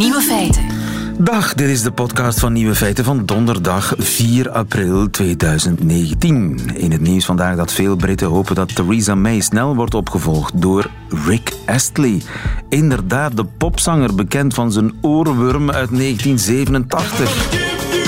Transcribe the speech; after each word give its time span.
Nieuwe 0.00 0.20
feiten. 0.20 0.62
Dag, 1.18 1.54
dit 1.54 1.68
is 1.68 1.82
de 1.82 1.90
podcast 1.90 2.40
van 2.40 2.52
Nieuwe 2.52 2.74
Feiten 2.74 3.04
van 3.04 3.26
donderdag 3.26 3.94
4 3.98 4.50
april 4.50 5.10
2019. 5.10 6.60
In 6.74 6.92
het 6.92 7.00
nieuws 7.00 7.24
vandaag 7.24 7.56
dat 7.56 7.72
veel 7.72 7.96
Britten 7.96 8.26
hopen 8.26 8.54
dat 8.54 8.74
Theresa 8.74 9.14
May 9.14 9.40
snel 9.40 9.76
wordt 9.76 9.94
opgevolgd 9.94 10.62
door 10.62 10.90
Rick 11.26 11.52
Astley. 11.66 12.22
Inderdaad, 12.68 13.36
de 13.36 13.44
popzanger 13.44 14.14
bekend 14.14 14.54
van 14.54 14.72
zijn 14.72 14.92
oorworm 15.00 15.70
uit 15.70 15.90
1987. 15.90 17.99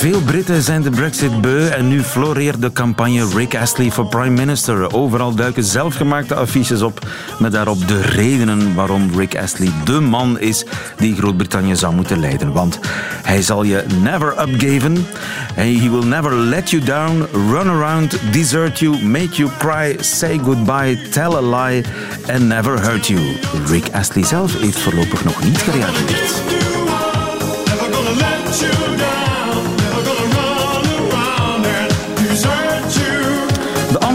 Veel 0.00 0.20
Britten 0.20 0.62
zijn 0.62 0.82
de 0.82 0.90
brexit 0.90 1.40
beu 1.40 1.66
en 1.66 1.88
nu 1.88 2.02
floreert 2.02 2.62
de 2.62 2.72
campagne 2.72 3.28
Rick 3.34 3.56
Astley 3.56 3.90
for 3.90 4.06
Prime 4.06 4.30
Minister. 4.30 4.94
Overal 4.94 5.34
duiken 5.34 5.64
zelfgemaakte 5.64 6.34
affiches 6.34 6.82
op 6.82 7.06
met 7.38 7.52
daarop 7.52 7.88
de 7.88 8.00
redenen 8.00 8.74
waarom 8.74 9.10
Rick 9.16 9.36
Astley 9.36 9.70
de 9.84 10.00
man 10.00 10.38
is 10.38 10.64
die 10.96 11.16
Groot-Brittannië 11.16 11.76
zou 11.76 11.94
moeten 11.94 12.20
leiden. 12.20 12.52
Want 12.52 12.78
hij 13.22 13.42
zal 13.42 13.62
je 13.62 13.84
never 14.02 14.40
upgeven, 14.48 15.06
he 15.54 15.90
will 15.90 16.04
never 16.04 16.34
let 16.34 16.70
you 16.70 16.84
down, 16.84 17.26
run 17.32 17.68
around, 17.68 18.18
desert 18.32 18.78
you, 18.78 19.04
make 19.04 19.36
you 19.36 19.50
cry, 19.58 19.96
say 19.98 20.38
goodbye, 20.38 21.08
tell 21.10 21.34
a 21.34 21.40
lie 21.40 21.84
and 22.32 22.48
never 22.48 22.80
hurt 22.82 23.06
you. 23.06 23.20
Rick 23.66 23.88
Astley 23.92 24.24
zelf 24.24 24.60
heeft 24.60 24.78
voorlopig 24.78 25.24
nog 25.24 25.44
niet 25.44 25.58
gereageerd. 25.58 26.58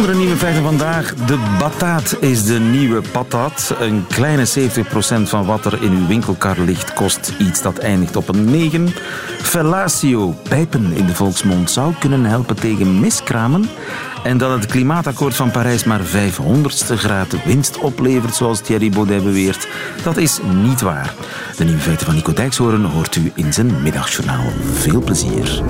Andere 0.05 0.25
nieuwe 0.25 0.39
feiten 0.39 0.63
vandaag. 0.63 1.13
De 1.13 1.55
bataat 1.59 2.17
is 2.19 2.45
de 2.45 2.59
nieuwe 2.59 3.01
patat. 3.11 3.75
Een 3.79 4.05
kleine 4.07 4.47
70% 4.47 4.49
van 5.23 5.45
wat 5.45 5.65
er 5.65 5.83
in 5.83 5.91
uw 5.91 6.07
winkelkar 6.07 6.59
ligt 6.59 6.93
kost 6.93 7.33
iets 7.39 7.61
dat 7.61 7.77
eindigt 7.77 8.15
op 8.15 8.27
een 8.27 8.45
9. 8.45 8.87
Fellatio, 9.41 10.35
pijpen 10.49 10.91
in 10.93 11.05
de 11.05 11.15
volksmond, 11.15 11.71
zou 11.71 11.93
kunnen 11.99 12.25
helpen 12.25 12.55
tegen 12.55 12.99
miskramen. 12.99 13.69
En 14.23 14.37
dat 14.37 14.51
het 14.51 14.65
klimaatakkoord 14.65 15.35
van 15.35 15.51
Parijs 15.51 15.83
maar 15.83 16.01
500ste 16.01 16.95
graad 16.95 17.43
winst 17.45 17.77
oplevert, 17.77 18.35
zoals 18.35 18.61
Thierry 18.61 18.89
Baudet 18.89 19.23
beweert, 19.23 19.67
dat 20.03 20.17
is 20.17 20.39
niet 20.63 20.81
waar. 20.81 21.13
De 21.57 21.63
nieuwe 21.63 21.81
feiten 21.81 22.05
van 22.05 22.15
Nico 22.15 22.33
Dijkshoorn 22.33 22.83
hoort 22.83 23.15
u 23.15 23.31
in 23.35 23.53
zijn 23.53 23.81
middagjournaal. 23.81 24.45
Veel 24.73 25.01
plezier. 25.01 25.63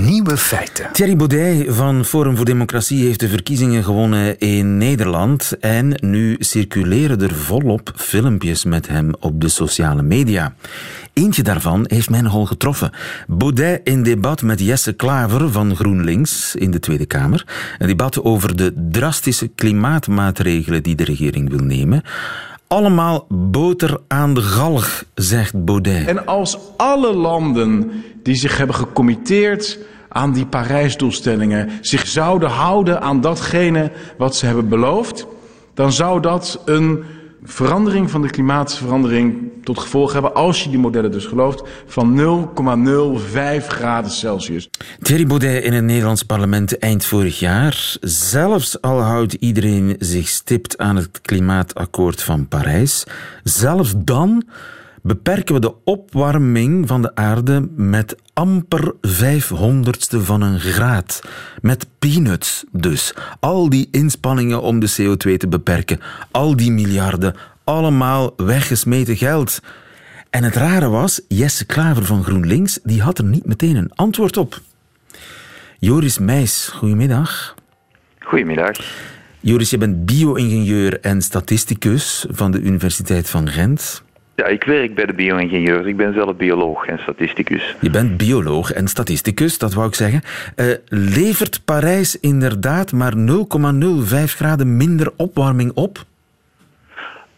Nieuwe 0.00 0.36
feiten. 0.36 0.92
Thierry 0.92 1.16
Baudet 1.16 1.74
van 1.74 2.04
Forum 2.04 2.36
voor 2.36 2.44
Democratie 2.44 3.04
heeft 3.04 3.20
de 3.20 3.28
verkiezingen 3.28 3.84
gewonnen 3.84 4.38
in 4.38 4.76
Nederland. 4.78 5.56
En 5.60 5.94
nu 6.00 6.36
circuleren 6.38 7.20
er 7.20 7.34
volop 7.34 7.92
filmpjes 7.96 8.64
met 8.64 8.88
hem 8.88 9.10
op 9.20 9.40
de 9.40 9.48
sociale 9.48 10.02
media. 10.02 10.54
Eentje 11.12 11.42
daarvan 11.42 11.84
heeft 11.88 12.10
mij 12.10 12.20
nogal 12.20 12.46
getroffen. 12.46 12.90
Baudet 13.26 13.80
in 13.84 14.02
debat 14.02 14.42
met 14.42 14.60
Jesse 14.60 14.92
Klaver 14.92 15.50
van 15.50 15.76
GroenLinks 15.76 16.54
in 16.54 16.70
de 16.70 16.80
Tweede 16.80 17.06
Kamer. 17.06 17.46
Een 17.78 17.86
debat 17.86 18.22
over 18.22 18.56
de 18.56 18.88
drastische 18.90 19.48
klimaatmaatregelen 19.48 20.82
die 20.82 20.94
de 20.94 21.04
regering 21.04 21.50
wil 21.50 21.62
nemen 21.64 22.02
allemaal 22.72 23.26
boter 23.28 23.98
aan 24.08 24.34
de 24.34 24.40
galg, 24.40 25.04
zegt 25.14 25.64
Baudet. 25.64 26.06
En 26.06 26.26
als 26.26 26.58
alle 26.76 27.14
landen 27.14 27.90
die 28.22 28.34
zich 28.34 28.56
hebben 28.56 28.76
gecommitteerd 28.76 29.78
aan 30.08 30.32
die 30.32 30.46
Parijsdoelstellingen 30.46 31.70
zich 31.80 32.06
zouden 32.06 32.48
houden 32.48 33.00
aan 33.00 33.20
datgene 33.20 33.90
wat 34.18 34.36
ze 34.36 34.46
hebben 34.46 34.68
beloofd, 34.68 35.26
dan 35.74 35.92
zou 35.92 36.20
dat 36.20 36.62
een 36.64 37.04
verandering 37.44 38.10
van 38.10 38.22
de 38.22 38.30
klimaatverandering 38.30 39.50
tot 39.62 39.78
gevolg 39.78 40.12
hebben, 40.12 40.34
als 40.34 40.64
je 40.64 40.70
die 40.70 40.78
modellen 40.78 41.10
dus 41.10 41.24
gelooft, 41.24 41.62
van 41.86 42.18
0,05 43.60 43.66
graden 43.66 44.10
Celsius. 44.10 44.70
Thierry 45.02 45.26
Baudet 45.26 45.64
in 45.64 45.72
het 45.72 45.84
Nederlands 45.84 46.22
parlement 46.22 46.78
eind 46.78 47.04
vorig 47.04 47.38
jaar. 47.38 47.96
Zelfs 48.00 48.80
al 48.80 49.00
houdt 49.00 49.32
iedereen 49.32 49.96
zich 49.98 50.28
stipt 50.28 50.78
aan 50.78 50.96
het 50.96 51.20
klimaatakkoord 51.20 52.22
van 52.22 52.48
Parijs, 52.48 53.04
zelfs 53.42 53.94
dan 53.96 54.44
beperken 55.02 55.54
we 55.54 55.60
de 55.60 55.74
opwarming 55.84 56.88
van 56.88 57.02
de 57.02 57.14
aarde 57.14 57.68
met 57.76 58.16
amper 58.32 58.92
vijfhonderdste 59.00 60.22
van 60.22 60.40
een 60.42 60.60
graad. 60.60 61.22
Met 61.60 61.86
peanuts 61.98 62.64
dus. 62.72 63.14
Al 63.40 63.68
die 63.68 63.88
inspanningen 63.90 64.62
om 64.62 64.80
de 64.80 64.90
CO2 65.00 65.36
te 65.36 65.48
beperken, 65.48 66.00
al 66.30 66.56
die 66.56 66.72
miljarden, 66.72 67.34
allemaal 67.64 68.32
weggesmeten 68.36 69.16
geld. 69.16 69.60
En 70.30 70.44
het 70.44 70.56
rare 70.56 70.88
was, 70.88 71.20
Jesse 71.28 71.66
Klaver 71.66 72.04
van 72.04 72.24
GroenLinks, 72.24 72.78
die 72.82 73.02
had 73.02 73.18
er 73.18 73.24
niet 73.24 73.46
meteen 73.46 73.76
een 73.76 73.92
antwoord 73.94 74.36
op. 74.36 74.60
Joris 75.78 76.18
Meijs, 76.18 76.68
goedemiddag. 76.74 77.54
Goedemiddag. 78.18 78.76
Joris, 79.40 79.70
je 79.70 79.78
bent 79.78 80.06
bio-ingenieur 80.06 81.00
en 81.00 81.22
statisticus 81.22 82.26
van 82.30 82.50
de 82.50 82.60
Universiteit 82.60 83.30
van 83.30 83.48
Gent. 83.48 84.02
Ja, 84.36 84.46
ik 84.46 84.64
werk 84.64 84.94
bij 84.94 85.06
de 85.06 85.12
bio-ingenieurs. 85.12 85.86
Ik 85.86 85.96
ben 85.96 86.14
zelf 86.14 86.36
bioloog 86.36 86.86
en 86.86 86.98
statisticus. 86.98 87.76
Je 87.80 87.90
bent 87.90 88.16
bioloog 88.16 88.72
en 88.72 88.88
statisticus, 88.88 89.58
dat 89.58 89.74
wou 89.74 89.88
ik 89.88 89.94
zeggen. 89.94 90.22
Uh, 90.56 90.74
levert 90.88 91.64
Parijs 91.64 92.20
inderdaad 92.20 92.92
maar 92.92 93.14
0,05 93.16 94.24
graden 94.24 94.76
minder 94.76 95.12
opwarming 95.16 95.72
op? 95.74 96.04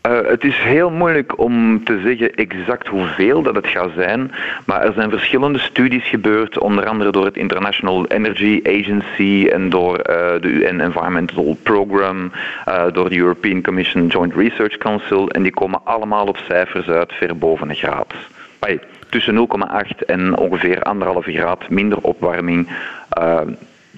Uh, 0.08 0.18
het 0.28 0.44
is 0.44 0.56
heel 0.56 0.90
moeilijk 0.90 1.38
om 1.38 1.84
te 1.84 2.00
zeggen 2.04 2.34
exact 2.34 2.88
hoeveel 2.88 3.42
dat 3.42 3.54
het 3.54 3.66
gaat 3.66 3.90
zijn, 3.96 4.32
maar 4.64 4.82
er 4.82 4.92
zijn 4.92 5.10
verschillende 5.10 5.58
studies 5.58 6.08
gebeurd, 6.08 6.58
onder 6.58 6.86
andere 6.86 7.10
door 7.10 7.24
het 7.24 7.36
International 7.36 8.06
Energy 8.06 8.60
Agency 8.64 9.48
en 9.52 9.70
door 9.70 9.92
uh, 9.92 10.04
de 10.40 10.48
UN 10.48 10.80
Environmental 10.80 11.56
Program, 11.62 12.32
uh, 12.68 12.84
door 12.92 13.08
de 13.08 13.16
European 13.16 13.62
Commission 13.62 14.06
Joint 14.06 14.34
Research 14.34 14.76
Council, 14.76 15.28
en 15.28 15.42
die 15.42 15.52
komen 15.52 15.80
allemaal 15.84 16.26
op 16.26 16.36
cijfers 16.36 16.88
uit 16.88 17.12
ver 17.12 17.38
boven 17.38 17.68
een 17.68 17.76
graad. 17.76 18.14
Tussen 19.08 19.48
0,8 19.48 20.06
en 20.06 20.36
ongeveer 20.38 20.82
anderhalve 20.82 21.32
graad 21.32 21.68
minder 21.68 21.98
opwarming 22.00 22.68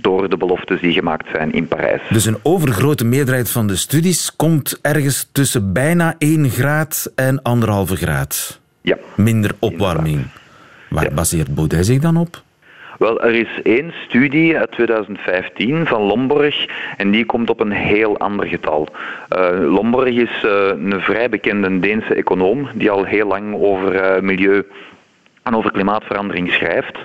door 0.07 0.29
de 0.29 0.37
beloftes 0.37 0.81
die 0.81 0.93
gemaakt 0.93 1.27
zijn 1.33 1.53
in 1.53 1.69
Parijs. 1.69 2.01
Dus 2.09 2.27
een 2.27 2.39
overgrote 2.43 3.05
meerderheid 3.05 3.51
van 3.51 3.67
de 3.67 3.77
studies 3.77 4.37
komt 4.37 4.79
ergens 4.83 5.29
tussen 5.33 5.73
bijna 5.73 6.15
1 6.19 6.51
graad 6.51 7.13
en 7.15 7.43
anderhalve 7.43 7.97
graad. 7.97 8.61
Ja. 8.81 8.97
Minder 9.17 9.51
opwarming. 9.59 10.27
Waar 10.89 11.11
baseert 11.15 11.55
Baudet 11.55 11.87
zich 11.87 12.01
dan 12.01 12.17
op? 12.17 12.43
Wel, 12.99 13.23
er 13.23 13.35
is 13.35 13.63
één 13.63 13.93
studie 14.07 14.59
uit 14.59 14.71
2015 14.71 15.87
van 15.87 16.03
Lomborg 16.03 16.67
en 16.97 17.11
die 17.11 17.25
komt 17.25 17.51
op 17.51 17.61
een 17.61 17.73
heel 17.73 18.19
ander 18.19 18.47
getal. 18.47 18.89
Uh, 19.37 19.49
Lomborg 19.75 20.15
is 20.15 20.43
uh, 20.45 20.51
een 20.69 21.01
vrij 21.01 21.29
bekende 21.29 21.79
Deense 21.79 22.15
econoom 22.15 22.69
die 22.75 22.91
al 22.91 23.05
heel 23.05 23.27
lang 23.27 23.55
over 23.55 23.95
uh, 23.95 24.23
milieu 24.23 24.65
en 25.43 25.57
over 25.57 25.73
klimaatverandering 25.73 26.53
schrijft. 26.53 26.99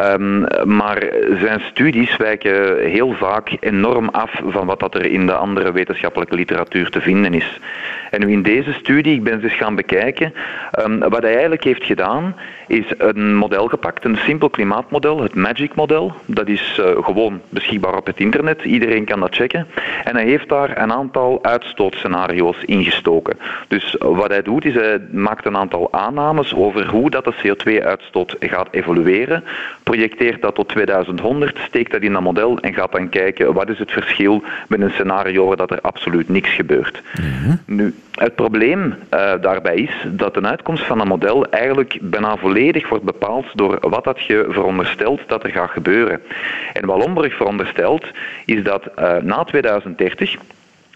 Um, 0.00 0.46
maar 0.64 1.08
zijn 1.40 1.60
studies 1.60 2.16
wijken 2.16 2.78
heel 2.90 3.12
vaak 3.12 3.56
enorm 3.60 4.08
af 4.08 4.40
van 4.46 4.66
wat 4.66 4.80
dat 4.80 4.94
er 4.94 5.04
in 5.04 5.26
de 5.26 5.32
andere 5.34 5.72
wetenschappelijke 5.72 6.34
literatuur 6.34 6.90
te 6.90 7.00
vinden 7.00 7.34
is. 7.34 7.60
En 8.10 8.20
nu 8.20 8.32
in 8.32 8.42
deze 8.42 8.72
studie, 8.72 9.14
ik 9.14 9.22
ben 9.22 9.40
ze 9.40 9.48
gaan 9.48 9.74
bekijken, 9.74 10.34
um, 10.80 10.98
wat 10.98 11.22
hij 11.22 11.32
eigenlijk 11.32 11.64
heeft 11.64 11.84
gedaan, 11.84 12.34
is 12.66 12.84
een 12.98 13.34
model 13.36 13.66
gepakt, 13.66 14.04
een 14.04 14.16
simpel 14.16 14.50
klimaatmodel, 14.50 15.22
het 15.22 15.34
MAGIC-model. 15.34 16.12
Dat 16.26 16.48
is 16.48 16.80
uh, 16.80 17.04
gewoon 17.04 17.40
beschikbaar 17.48 17.96
op 17.96 18.06
het 18.06 18.20
internet, 18.20 18.62
iedereen 18.62 19.04
kan 19.04 19.20
dat 19.20 19.34
checken. 19.34 19.66
En 20.04 20.14
hij 20.14 20.24
heeft 20.24 20.48
daar 20.48 20.82
een 20.82 20.92
aantal 20.92 21.38
uitstootscenario's 21.42 22.62
ingestoken. 22.64 23.38
Dus 23.68 23.96
wat 23.98 24.28
hij 24.28 24.42
doet, 24.42 24.64
is 24.64 24.74
hij 24.74 25.00
maakt 25.10 25.46
een 25.46 25.56
aantal 25.56 25.88
aannames 25.92 26.54
over 26.54 26.86
hoe 26.86 27.10
dat 27.10 27.24
de 27.24 27.34
CO2-uitstoot 27.34 28.36
gaat 28.40 28.68
evolueren 28.70 29.44
projecteert 29.90 30.42
dat 30.42 30.54
tot 30.54 30.68
2100, 30.68 31.58
steekt 31.58 31.90
dat 31.90 32.02
in 32.02 32.12
dat 32.12 32.22
model 32.22 32.58
en 32.58 32.74
gaat 32.74 32.92
dan 32.92 33.08
kijken 33.08 33.52
wat 33.52 33.68
is 33.68 33.78
het 33.78 33.90
verschil 33.90 34.42
met 34.68 34.80
een 34.80 34.90
scenario 34.90 35.46
waar 35.46 35.56
dat 35.56 35.70
er 35.70 35.80
absoluut 35.80 36.28
niks 36.28 36.50
gebeurt. 36.50 37.02
Mhm. 37.20 37.56
Nu, 37.66 37.94
het 38.12 38.34
probleem 38.34 38.80
uh, 38.84 39.32
daarbij 39.40 39.76
is 39.76 40.06
dat 40.06 40.34
de 40.34 40.42
uitkomst 40.42 40.84
van 40.84 41.00
een 41.00 41.08
model 41.08 41.50
eigenlijk 41.50 41.98
bijna 42.00 42.36
volledig 42.36 42.88
wordt 42.88 43.04
bepaald 43.04 43.46
door 43.54 43.78
wat 43.80 44.04
dat 44.04 44.22
je 44.22 44.46
veronderstelt 44.48 45.20
dat 45.26 45.44
er 45.44 45.50
gaat 45.50 45.70
gebeuren. 45.70 46.20
En 46.72 46.86
wat 46.86 47.06
veronderstelt 47.32 48.06
is 48.44 48.62
dat 48.62 48.82
uh, 48.98 49.16
na 49.16 49.44
2030 49.44 50.36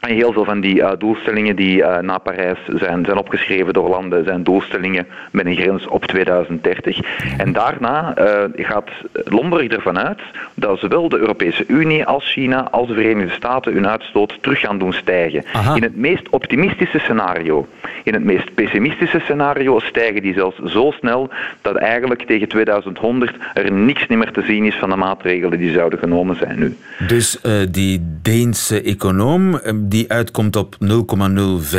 En 0.02 0.14
heel 0.14 0.32
veel 0.32 0.44
van 0.44 0.60
die 0.60 0.76
uh, 0.76 0.90
doelstellingen 0.98 1.56
die 1.56 1.78
uh, 1.78 1.98
na 1.98 2.18
Parijs 2.18 2.58
zijn, 2.66 3.04
zijn 3.04 3.16
opgeschreven 3.16 3.72
door 3.72 3.88
landen, 3.88 4.24
zijn 4.24 4.42
doelstellingen 4.42 5.06
met 5.30 5.46
een 5.46 5.56
grens 5.56 5.86
op 5.86 6.04
2030. 6.04 7.00
En 7.36 7.52
daarna 7.52 8.14
uh, 8.18 8.66
gaat 8.66 8.90
Lomberg 9.12 9.68
ervan 9.68 9.98
uit 9.98 10.20
dat 10.54 10.78
zowel 10.78 11.08
de 11.08 11.18
Europese 11.18 11.64
Unie 11.66 12.04
als 12.04 12.32
China 12.32 12.68
als 12.70 12.88
de 12.88 12.94
Verenigde 12.94 13.34
Staten 13.34 13.72
hun 13.72 13.88
uitstoot 13.88 14.38
terug 14.40 14.60
gaan 14.60 14.78
doen 14.78 14.92
stijgen. 14.92 15.44
Aha. 15.52 15.74
In 15.74 15.82
het 15.82 15.96
meest 15.96 16.28
optimistische 16.28 16.98
scenario. 16.98 17.66
In 18.04 18.12
het 18.14 18.24
meest 18.24 18.54
pessimistische 18.54 19.20
scenario 19.20 19.78
stijgen 19.78 20.22
die 20.22 20.34
zelfs 20.34 20.58
zo 20.64 20.90
snel 20.90 21.30
dat 21.60 21.76
eigenlijk 21.76 22.22
tegen 22.22 22.48
2100 22.48 23.34
er 23.54 23.72
niks 23.72 24.06
meer 24.06 24.32
te 24.32 24.42
zien 24.42 24.64
is 24.64 24.76
van 24.76 24.90
de 24.90 24.96
maatregelen 24.96 25.58
die 25.58 25.72
zouden 25.72 25.98
genomen 25.98 26.36
zijn 26.36 26.58
nu. 26.58 26.76
Dus 27.06 27.40
die 27.70 28.00
Deense 28.22 28.82
econoom 28.82 29.60
die 29.92 30.10
uitkomt 30.10 30.56
op 30.56 30.76
0,05 30.80 30.88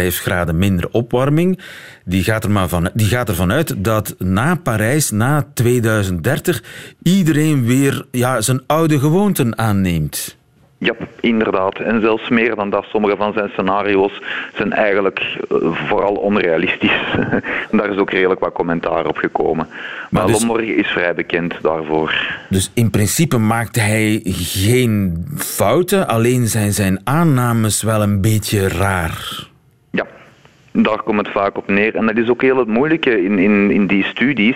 graden 0.07 0.57
minder 0.57 0.89
opwarming, 0.91 1.59
die 2.05 2.23
gaat, 2.23 2.43
er 2.43 2.51
maar 2.51 2.67
van, 2.67 2.89
die 2.93 3.07
gaat 3.07 3.29
ervan 3.29 3.51
uit 3.51 3.83
dat 3.83 4.15
na 4.17 4.55
Parijs, 4.55 5.11
na 5.11 5.47
2030, 5.53 6.63
iedereen 7.03 7.65
weer 7.65 8.05
ja, 8.11 8.41
zijn 8.41 8.61
oude 8.65 8.99
gewoonten 8.99 9.57
aanneemt. 9.57 10.37
Ja, 10.83 10.93
inderdaad. 11.19 11.79
En 11.79 12.01
zelfs 12.01 12.29
meer 12.29 12.55
dan 12.55 12.69
dat. 12.69 12.85
Sommige 12.85 13.15
van 13.15 13.33
zijn 13.33 13.49
scenario's 13.49 14.21
zijn 14.55 14.73
eigenlijk 14.73 15.37
uh, 15.51 15.57
vooral 15.87 16.15
onrealistisch. 16.15 17.01
en 17.71 17.77
daar 17.77 17.91
is 17.91 17.97
ook 17.97 18.11
redelijk 18.11 18.39
wat 18.39 18.53
commentaar 18.53 19.05
op 19.05 19.17
gekomen. 19.17 19.67
Maar, 19.67 20.07
maar 20.09 20.27
dus, 20.27 20.39
Lomborg 20.39 20.65
is 20.65 20.87
vrij 20.87 21.13
bekend 21.13 21.53
daarvoor. 21.61 22.37
Dus 22.49 22.71
in 22.73 22.89
principe 22.89 23.37
maakt 23.37 23.75
hij 23.75 24.21
geen 24.25 25.25
fouten, 25.37 26.07
alleen 26.07 26.47
zijn 26.47 26.73
zijn 26.73 26.99
aannames 27.03 27.83
wel 27.83 28.01
een 28.01 28.21
beetje 28.21 28.67
raar. 28.67 29.51
Daar 30.75 31.01
komt 31.03 31.17
het 31.17 31.29
vaak 31.29 31.57
op 31.57 31.67
neer. 31.67 31.95
En 31.95 32.05
dat 32.05 32.17
is 32.17 32.29
ook 32.29 32.41
heel 32.41 32.57
het 32.57 32.67
moeilijke 32.67 33.23
in, 33.23 33.39
in, 33.39 33.71
in 33.71 33.87
die 33.87 34.03
studies. 34.03 34.55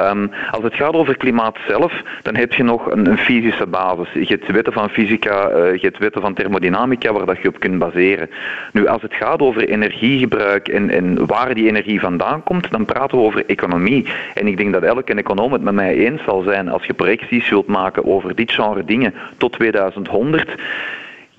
Um, 0.00 0.30
als 0.50 0.62
het 0.62 0.74
gaat 0.74 0.94
over 0.94 1.16
klimaat 1.16 1.56
zelf, 1.68 2.02
dan 2.22 2.36
heb 2.36 2.52
je 2.52 2.62
nog 2.62 2.90
een, 2.90 3.06
een 3.06 3.18
fysische 3.18 3.66
basis. 3.66 4.12
Je 4.12 4.26
hebt 4.26 4.52
wetten 4.52 4.72
van 4.72 4.90
fysica, 4.90 5.50
uh, 5.50 5.74
je 5.74 5.86
hebt 5.86 5.98
wetten 5.98 6.20
van 6.20 6.34
thermodynamica 6.34 7.12
waar 7.12 7.26
dat 7.26 7.42
je 7.42 7.48
op 7.48 7.60
kunt 7.60 7.78
baseren. 7.78 8.30
Nu, 8.72 8.86
als 8.86 9.02
het 9.02 9.14
gaat 9.14 9.40
over 9.40 9.68
energiegebruik 9.68 10.68
en, 10.68 10.90
en 10.90 11.26
waar 11.26 11.54
die 11.54 11.68
energie 11.68 12.00
vandaan 12.00 12.42
komt, 12.42 12.70
dan 12.70 12.84
praten 12.84 13.18
we 13.18 13.24
over 13.24 13.46
economie. 13.46 14.06
En 14.34 14.46
ik 14.46 14.56
denk 14.56 14.72
dat 14.72 14.82
elke 14.82 15.14
econoom 15.14 15.52
het 15.52 15.62
met 15.62 15.74
mij 15.74 15.94
eens 15.94 16.22
zal 16.22 16.42
zijn 16.42 16.68
als 16.68 16.84
je 16.84 16.94
projecties 16.94 17.48
wilt 17.48 17.66
maken 17.66 18.04
over 18.04 18.34
dit 18.34 18.52
genre 18.52 18.84
dingen 18.84 19.14
tot 19.36 19.52
2100 19.52 20.54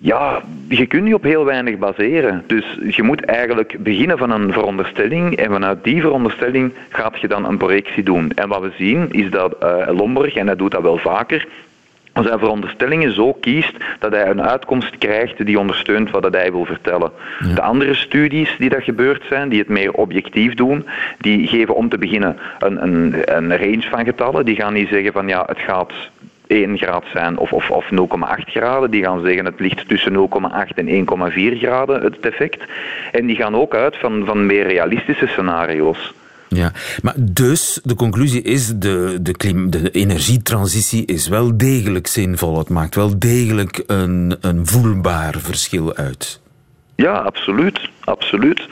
ja, 0.04 0.42
je 0.68 0.86
kunt 0.86 1.04
niet 1.04 1.14
op 1.14 1.24
heel 1.24 1.46
weinig 1.46 1.78
baseren. 1.78 2.44
Dus 2.48 2.96
je 2.96 3.04
moet 3.04 3.26
eigenlijk 3.26 3.76
beginnen 3.80 4.18
van 4.18 4.32
een 4.32 4.52
veronderstelling 4.52 5.36
en 5.36 5.52
vanuit 5.52 5.84
die 5.84 6.02
veronderstelling 6.02 6.74
gaat 6.90 7.20
je 7.20 7.28
dan 7.28 7.46
een 7.46 7.58
projectie 7.58 8.04
doen. 8.04 8.32
En 8.36 8.48
wat 8.48 8.62
we 8.62 8.72
zien 8.78 9.12
is 9.12 9.30
dat 9.30 9.56
uh, 9.64 9.88
Lomborg, 9.98 10.36
en 10.36 10.48
hij 10.48 10.56
doet 10.56 10.72
dat 10.72 10.82
wel 10.82 10.98
vaker, 10.98 11.48
als 12.14 12.28
hij 12.28 12.38
veronderstellingen 12.38 13.14
zo 13.14 13.34
kiest 13.34 13.74
dat 14.00 14.12
hij 14.12 14.30
een 14.30 14.42
uitkomst 14.42 14.98
krijgt 14.98 15.46
die 15.46 15.60
ondersteunt 15.60 16.10
wat 16.10 16.34
hij 16.34 16.52
wil 16.52 16.66
vertellen. 16.66 17.12
Ja. 17.40 17.54
De 17.54 17.62
andere 17.62 17.94
studies 17.94 18.56
die 18.58 18.70
dat 18.70 18.84
gebeurd 18.84 19.24
zijn, 19.30 19.50
die 19.50 19.60
het 19.60 19.70
meer 19.70 19.94
objectief 19.94 20.54
doen, 20.54 20.86
die 21.18 21.48
geven 21.48 21.76
om 21.76 21.90
te 21.90 21.98
beginnen 21.98 22.38
een, 22.60 22.84
een, 22.84 23.16
een 23.26 23.58
range 23.58 23.88
van 23.90 24.06
getallen. 24.06 24.46
Die 24.46 24.56
gaan 24.56 24.74
niet 24.74 24.90
zeggen 24.90 25.12
van 25.12 25.28
ja, 25.28 25.44
het 25.46 25.60
gaat 25.60 25.94
1 26.48 26.78
graad 26.78 27.04
zijn 27.13 27.38
of, 27.38 27.51
of, 27.51 27.69
of 27.69 27.86
0,8 27.92 27.98
graden. 28.45 28.92
Die 28.92 29.04
gaan 29.04 29.25
zeggen 29.25 29.45
het 29.45 29.60
ligt 29.60 29.88
tussen 29.88 30.13
0,8 30.13 30.75
en 30.75 30.88
1,4 30.88 31.57
graden, 31.57 32.01
het 32.01 32.19
effect. 32.19 32.63
En 33.12 33.25
die 33.25 33.36
gaan 33.36 33.56
ook 33.56 33.75
uit 33.75 33.98
van, 34.00 34.25
van 34.25 34.45
meer 34.45 34.68
realistische 34.68 35.28
scenario's. 35.28 36.13
Ja, 36.48 36.72
maar 37.01 37.13
dus 37.18 37.80
de 37.84 37.95
conclusie 37.95 38.42
is 38.42 38.68
de, 38.75 39.18
de, 39.22 39.31
klim, 39.31 39.69
de 39.69 39.92
energietransitie 39.92 41.06
is 41.06 41.28
wel 41.28 41.57
degelijk 41.57 42.07
zinvol. 42.07 42.57
Het 42.57 42.69
maakt 42.69 42.96
wel 42.96 43.19
degelijk 43.19 43.84
een, 43.88 44.38
een 44.42 44.68
voelbaar 44.68 45.34
verschil 45.38 45.96
uit. 45.96 46.42
Ja, 46.96 47.13
absoluut. 47.13 47.89
absoluut. 48.00 48.68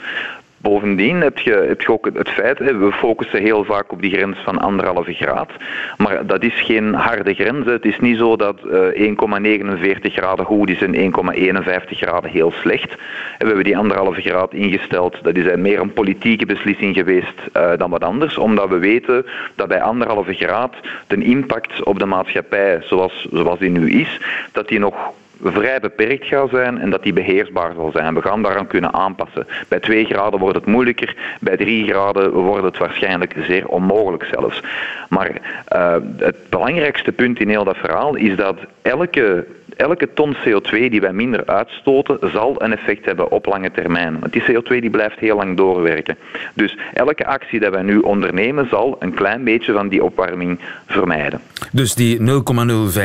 Bovendien 0.62 1.20
heb 1.20 1.38
je, 1.38 1.76
ook 1.86 2.08
het 2.12 2.28
feit, 2.28 2.58
we 2.58 2.92
focussen 2.92 3.42
heel 3.42 3.64
vaak 3.64 3.92
op 3.92 4.00
die 4.02 4.12
grens 4.12 4.38
van 4.44 4.58
anderhalve 4.58 5.12
graad, 5.12 5.50
maar 5.96 6.26
dat 6.26 6.42
is 6.42 6.60
geen 6.60 6.94
harde 6.94 7.34
grens. 7.34 7.66
Het 7.66 7.84
is 7.84 7.98
niet 8.00 8.18
zo 8.18 8.36
dat 8.36 8.58
uh, 8.66 9.14
1,49 9.14 10.12
graden 10.12 10.44
goed 10.44 10.70
is 10.70 10.82
en 10.82 10.94
1,51 10.94 11.88
graden 11.88 12.30
heel 12.30 12.52
slecht. 12.52 12.94
We 13.38 13.46
hebben 13.46 13.64
die 13.64 13.76
anderhalve 13.76 14.20
graad 14.20 14.52
ingesteld. 14.52 15.18
Dat 15.22 15.36
is 15.36 15.56
meer 15.56 15.80
een 15.80 15.92
politieke 15.92 16.46
beslissing 16.46 16.94
geweest 16.94 17.40
uh, 17.56 17.70
dan 17.76 17.90
wat 17.90 18.04
anders, 18.04 18.38
omdat 18.38 18.68
we 18.68 18.78
weten 18.78 19.26
dat 19.54 19.68
bij 19.68 19.82
anderhalve 19.82 20.34
graad 20.34 20.74
de 21.06 21.24
impact 21.24 21.82
op 21.82 21.98
de 21.98 22.06
maatschappij, 22.06 22.78
zoals, 22.82 23.28
zoals 23.32 23.58
die 23.58 23.70
nu 23.70 23.90
is, 23.90 24.20
dat 24.52 24.68
die 24.68 24.78
nog 24.78 25.12
vrij 25.42 25.80
beperkt 25.80 26.26
gaat 26.26 26.50
zijn 26.50 26.78
en 26.78 26.90
dat 26.90 27.02
die 27.02 27.12
beheersbaar 27.12 27.72
zal 27.74 27.90
zijn. 27.90 28.14
We 28.14 28.22
gaan 28.22 28.42
daaraan 28.42 28.66
kunnen 28.66 28.92
aanpassen. 28.92 29.46
Bij 29.68 29.80
2 29.80 30.04
graden 30.04 30.38
wordt 30.38 30.56
het 30.56 30.66
moeilijker, 30.66 31.16
bij 31.40 31.56
3 31.56 31.86
graden 31.86 32.30
wordt 32.32 32.64
het 32.64 32.78
waarschijnlijk 32.78 33.34
zeer 33.46 33.68
onmogelijk 33.68 34.24
zelfs. 34.24 34.62
Maar 35.08 35.30
uh, 35.72 35.96
het 36.16 36.36
belangrijkste 36.48 37.12
punt 37.12 37.40
in 37.40 37.48
heel 37.48 37.64
dat 37.64 37.76
verhaal 37.76 38.14
is 38.14 38.36
dat 38.36 38.58
elke 38.82 39.46
elke 39.76 40.08
ton 40.14 40.36
CO2 40.36 40.70
die 40.70 41.00
wij 41.00 41.12
minder 41.12 41.46
uitstoten, 41.46 42.18
zal 42.32 42.62
een 42.62 42.72
effect 42.72 43.04
hebben 43.04 43.30
op 43.30 43.46
lange 43.46 43.70
termijn. 43.70 44.18
Want 44.20 44.32
die 44.32 44.42
CO2 44.42 44.68
die 44.68 44.90
blijft 44.90 45.18
heel 45.18 45.36
lang 45.36 45.56
doorwerken. 45.56 46.16
Dus 46.54 46.78
elke 46.94 47.26
actie 47.26 47.60
die 47.60 47.70
wij 47.70 47.82
nu 47.82 47.98
ondernemen, 47.98 48.68
zal 48.70 48.96
een 48.98 49.14
klein 49.14 49.44
beetje 49.44 49.72
van 49.72 49.88
die 49.88 50.04
opwarming 50.04 50.58
vermijden. 50.86 51.40
Dus 51.72 51.94
die 51.94 52.18
0,05 52.18 52.24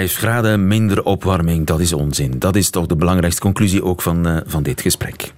graden 0.04 0.68
minder 0.68 1.04
opwarming, 1.04 1.66
dat 1.66 1.80
is 1.80 1.94
onzin. 1.94 2.40
Dat 2.40 2.56
is 2.56 2.70
toch 2.70 2.86
de 2.86 2.96
belangrijkste 2.96 3.42
conclusie 3.42 3.84
ook 3.84 4.02
van, 4.02 4.28
uh, 4.28 4.38
van 4.46 4.64
dit 4.64 4.82
gesprek. 4.82 5.32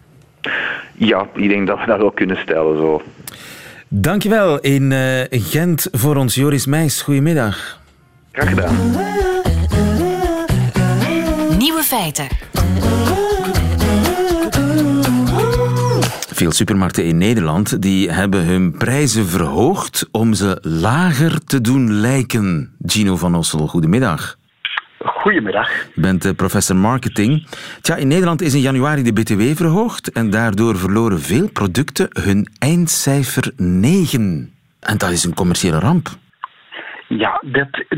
Ja, 0.94 1.28
ik 1.34 1.50
denk 1.50 1.68
dat 1.68 1.80
we 1.80 1.86
dat 1.86 2.00
ook 2.00 2.16
kunnen 2.16 2.38
stellen 2.38 2.78
zo. 2.78 3.02
Dankjewel 3.88 4.60
in 4.60 4.92
uh, 4.92 5.22
Gent 5.30 5.88
voor 5.92 6.16
ons, 6.16 6.36
Joris 6.36 6.66
Meijs. 6.66 7.02
Goedemiddag. 7.02 7.80
Graag 8.32 8.50
gedaan. 8.50 9.39
Nieuwe 11.60 11.84
feiten. 11.84 12.28
Veel 16.32 16.52
supermarkten 16.52 17.06
in 17.06 17.18
Nederland 17.18 17.82
die 17.82 18.12
hebben 18.12 18.46
hun 18.46 18.78
prijzen 18.78 19.28
verhoogd 19.28 20.08
om 20.12 20.34
ze 20.34 20.58
lager 20.62 21.44
te 21.46 21.62
doen 21.62 21.94
lijken. 21.94 22.76
Gino 22.86 23.16
van 23.16 23.36
Ossel, 23.36 23.68
goedemiddag. 23.68 24.38
Goedemiddag. 25.00 25.70
Je 25.96 26.02
bent 26.02 26.36
professor 26.36 26.76
marketing. 26.76 27.48
Tja, 27.82 27.96
in 27.96 28.08
Nederland 28.08 28.42
is 28.42 28.54
in 28.54 28.62
januari 28.62 29.04
de 29.04 29.14
BTW 29.14 29.42
verhoogd 29.56 30.12
en 30.12 30.30
daardoor 30.30 30.78
verloren 30.78 31.22
veel 31.22 31.50
producten 31.50 32.08
hun 32.22 32.48
eindcijfer 32.60 33.52
9. 33.56 34.54
En 34.80 34.98
dat 34.98 35.10
is 35.10 35.24
een 35.24 35.34
commerciële 35.34 35.80
ramp. 35.80 36.18
Ja, 37.10 37.42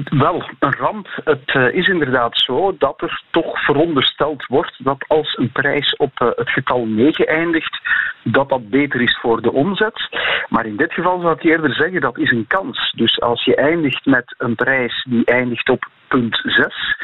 wel, 0.10 0.44
een 0.60 0.74
ramp. 0.74 1.08
Het 1.24 1.53
uh, 1.56 1.74
is 1.74 1.88
inderdaad 1.88 2.32
zo 2.38 2.75
dat 2.77 3.01
er 3.01 3.24
toch 3.32 3.63
verondersteld 3.63 4.46
wordt 4.46 4.84
dat 4.84 5.03
als 5.08 5.38
een 5.38 5.51
prijs 5.51 5.96
op 5.96 6.20
uh, 6.22 6.30
het 6.36 6.50
getal 6.50 6.86
9 6.86 7.27
eindigt, 7.27 7.80
dat 8.24 8.50
dat 8.50 8.70
beter 8.70 9.01
is 9.01 9.18
voor 9.22 9.41
de 9.41 9.51
omzet. 9.51 10.10
Maar 10.50 10.65
in 10.65 10.77
dit 10.77 10.94
geval 10.94 11.20
zou 11.20 11.34
ik 11.34 11.44
eerder 11.44 11.74
zeggen 11.74 12.01
dat 12.01 12.18
is 12.18 12.32
een 12.32 12.48
kans. 12.48 12.91
Dus 12.96 13.22
als 13.22 13.44
je 13.44 13.56
eindigt 13.56 14.06
met 14.06 14.36
een 14.38 14.56
prijs 14.56 15.06
die 15.10 15.25
eindigt 15.25 15.70
op 15.70 15.89
punt 16.12 16.41
6, 16.44 16.98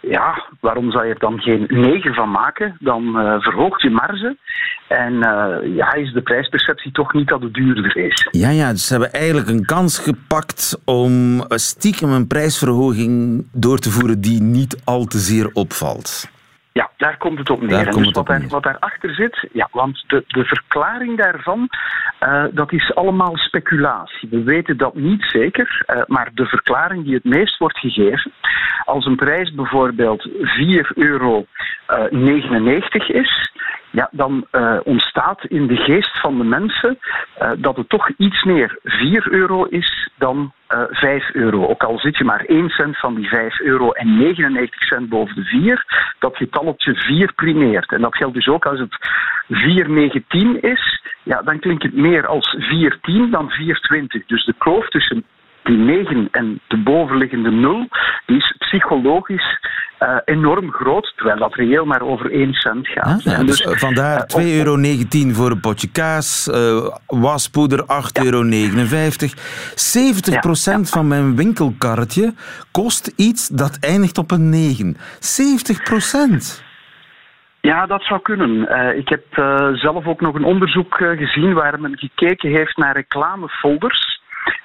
ja, 0.00 0.46
waarom 0.60 0.90
zou 0.90 1.06
je 1.06 1.12
er 1.12 1.18
dan 1.18 1.40
geen 1.40 1.64
9 1.68 2.14
van 2.14 2.30
maken? 2.30 2.76
Dan 2.80 3.02
uh, 3.02 3.40
verhoogt 3.40 3.82
je 3.82 3.90
marge 3.90 4.36
en 4.88 5.12
uh, 5.12 5.76
ja, 5.76 5.92
is 5.94 6.12
de 6.12 6.22
prijsperceptie 6.22 6.92
toch 6.92 7.12
niet 7.12 7.28
dat 7.28 7.42
het 7.42 7.54
duurder 7.54 7.96
is. 7.96 8.28
Ja, 8.30 8.50
ja, 8.50 8.70
dus 8.70 8.86
ze 8.86 8.92
hebben 8.92 9.12
eigenlijk 9.12 9.48
een 9.48 9.64
kans 9.64 9.98
gepakt 9.98 10.82
om 10.84 11.44
stiekem 11.48 12.10
een 12.10 12.26
prijsverhoging 12.26 13.44
door 13.52 13.78
te 13.78 13.90
voeren 13.90 14.20
die 14.20 14.42
niet 14.42 14.82
al 14.84 15.04
te 15.04 15.18
zeer 15.18 15.50
opvalt. 15.52 16.30
Ja, 16.72 16.90
daar 16.96 17.16
komt 17.16 17.38
het 17.38 17.50
op 17.50 17.60
neer. 17.60 17.68
Daar 17.70 17.86
en 17.86 17.92
komt 17.92 18.04
dus 18.04 18.14
wat, 18.14 18.26
daar, 18.26 18.48
wat 18.48 18.62
daarachter 18.62 19.14
zit, 19.14 19.48
ja, 19.52 19.68
want 19.72 20.04
de, 20.06 20.24
de 20.26 20.44
verklaring 20.44 21.18
daarvan, 21.18 21.68
uh, 22.20 22.44
dat 22.50 22.72
is 22.72 22.94
allemaal 22.94 23.36
speculatie. 23.36 24.28
We 24.28 24.42
weten 24.42 24.76
dat 24.76 24.94
niet 24.94 25.22
zeker, 25.22 25.84
uh, 25.86 26.02
maar 26.06 26.30
de 26.34 26.46
verklaring 26.46 27.04
die 27.04 27.14
het 27.14 27.24
meest 27.24 27.58
wordt 27.58 27.78
gegeven, 27.78 28.32
als 28.84 29.06
een 29.06 29.16
prijs 29.16 29.54
bijvoorbeeld 29.54 30.28
4,99 30.28 30.32
euro 30.94 31.46
uh, 32.12 33.08
is, 33.08 33.50
ja, 33.90 34.08
dan 34.10 34.46
uh, 34.52 34.78
ontstaat 34.84 35.44
in 35.44 35.66
de 35.66 35.76
geest 35.76 36.20
van 36.20 36.38
de 36.38 36.44
mensen 36.44 36.98
uh, 37.42 37.50
dat 37.58 37.76
het 37.76 37.88
toch 37.88 38.10
iets 38.16 38.42
meer 38.44 38.78
4 38.82 39.32
euro 39.32 39.64
is 39.64 40.10
dan 40.18 40.52
uh, 40.68 40.82
5 40.90 41.30
euro. 41.34 41.66
Ook 41.66 41.82
al 41.82 41.98
zit 41.98 42.16
je 42.16 42.24
maar 42.24 42.44
1 42.44 42.68
cent 42.68 42.98
van 42.98 43.14
die 43.14 43.28
5 43.28 43.60
euro 43.60 43.90
en 43.90 44.18
99 44.18 44.82
cent 44.82 45.08
boven 45.08 45.34
de 45.34 45.44
4, 45.44 45.84
dat 46.18 46.36
getalletje 46.36 46.94
4 46.94 47.32
primeert. 47.32 47.92
En 47.92 48.00
dat 48.00 48.16
geldt 48.16 48.34
dus 48.34 48.48
ook 48.48 48.66
als 48.66 48.78
het 48.80 48.98
4,19 49.48 50.60
is, 50.60 51.02
ja, 51.22 51.42
dan 51.42 51.58
klinkt 51.58 51.82
het 51.82 51.94
meer 51.94 52.26
als 52.26 52.56
4,10 52.58 53.30
dan 53.30 53.50
4,20. 53.50 54.26
Dus 54.26 54.44
de 54.44 54.54
kloof 54.58 54.88
tussen 54.88 55.24
die 55.62 55.76
9 55.76 56.28
en 56.30 56.60
de 56.68 56.76
bovenliggende 56.76 57.50
0, 57.50 57.88
die 58.26 58.36
is 58.36 58.54
psychologisch 58.58 59.58
uh, 60.00 60.16
enorm 60.24 60.72
groot, 60.72 61.12
terwijl 61.16 61.38
dat 61.38 61.54
reëel 61.54 61.84
maar 61.84 62.00
over 62.02 62.32
1 62.32 62.52
cent 62.52 62.88
gaat. 62.88 63.22
Ja, 63.22 63.42
dus, 63.42 63.62
dus, 63.62 63.80
vandaar 63.80 64.20
2,19 64.20 64.44
uh, 64.44 64.56
euro 64.56 64.76
voor 65.32 65.50
een 65.50 65.60
potje 65.60 65.90
kaas, 65.92 66.48
uh, 66.48 66.86
waspoeder 67.06 67.80
8,59 67.80 67.86
ja. 68.12 68.24
euro. 68.24 68.40
70% 68.40 68.46
ja. 70.62 70.84
van 70.84 71.08
mijn 71.08 71.36
winkelkarretje 71.36 72.34
kost 72.70 73.12
iets 73.16 73.48
dat 73.48 73.78
eindigt 73.80 74.18
op 74.18 74.30
een 74.30 74.48
9. 74.48 74.96
70%! 74.96 76.68
Ja, 77.60 77.86
dat 77.86 78.02
zou 78.02 78.20
kunnen. 78.20 78.50
Uh, 78.50 78.98
ik 78.98 79.08
heb 79.08 79.24
uh, 79.38 79.68
zelf 79.72 80.06
ook 80.06 80.20
nog 80.20 80.34
een 80.34 80.44
onderzoek 80.44 80.98
uh, 80.98 81.18
gezien 81.18 81.52
waar 81.52 81.80
men 81.80 81.98
gekeken 81.98 82.50
heeft 82.50 82.76
naar 82.76 82.94
reclamefolders 82.94 84.20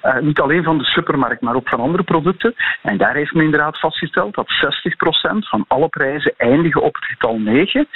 uh, 0.05 0.17
niet 0.19 0.39
alleen 0.39 0.63
van 0.63 0.77
de 0.77 0.83
supermarkt, 0.83 1.41
maar 1.41 1.55
ook 1.55 1.69
van 1.69 1.79
andere 1.79 2.03
producten. 2.03 2.55
En 2.81 2.97
daar 2.97 3.15
heeft 3.15 3.33
men 3.33 3.43
inderdaad 3.43 3.79
vastgesteld 3.79 4.35
dat 4.35 4.47
60% 4.47 5.37
van 5.37 5.65
alle 5.67 5.87
prijzen 5.87 6.33
eindigen 6.37 6.81
op 6.81 6.95
het 6.95 7.05
getal 7.05 7.39
9. 7.39 7.79
Um, 7.79 7.87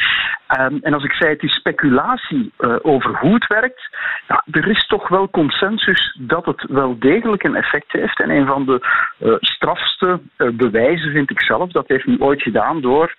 ehm, 0.48 0.78
en 0.82 0.94
als 0.94 1.04
ik 1.04 1.13
zei, 1.13 1.30
het 1.30 1.44
is 1.44 1.54
speculatie 1.54 2.51
uh, 2.60 2.75
over 2.82 3.18
hoe 3.18 3.34
het 3.34 3.48
werkt. 3.48 3.98
Ja, 4.28 4.44
er 4.51 4.68
is 4.68 4.88
toch 4.88 5.08
wel 5.08 5.30
consensus 5.30 6.18
dat 6.20 6.46
het 6.46 6.66
wel 6.68 7.00
degelijk 7.00 7.44
een 7.44 7.56
effect 7.56 7.92
heeft. 7.92 8.20
En 8.20 8.30
een 8.30 8.48
van 8.48 8.66
de 8.66 8.80
uh, 9.20 9.34
strafste 9.39 10.20
bewijzen 10.54 11.12
vind 11.12 11.30
ik 11.30 11.42
zelf, 11.42 11.72
dat 11.72 11.88
heeft 11.88 12.06
men 12.06 12.22
ooit 12.22 12.42
gedaan 12.42 12.82
door 12.82 13.16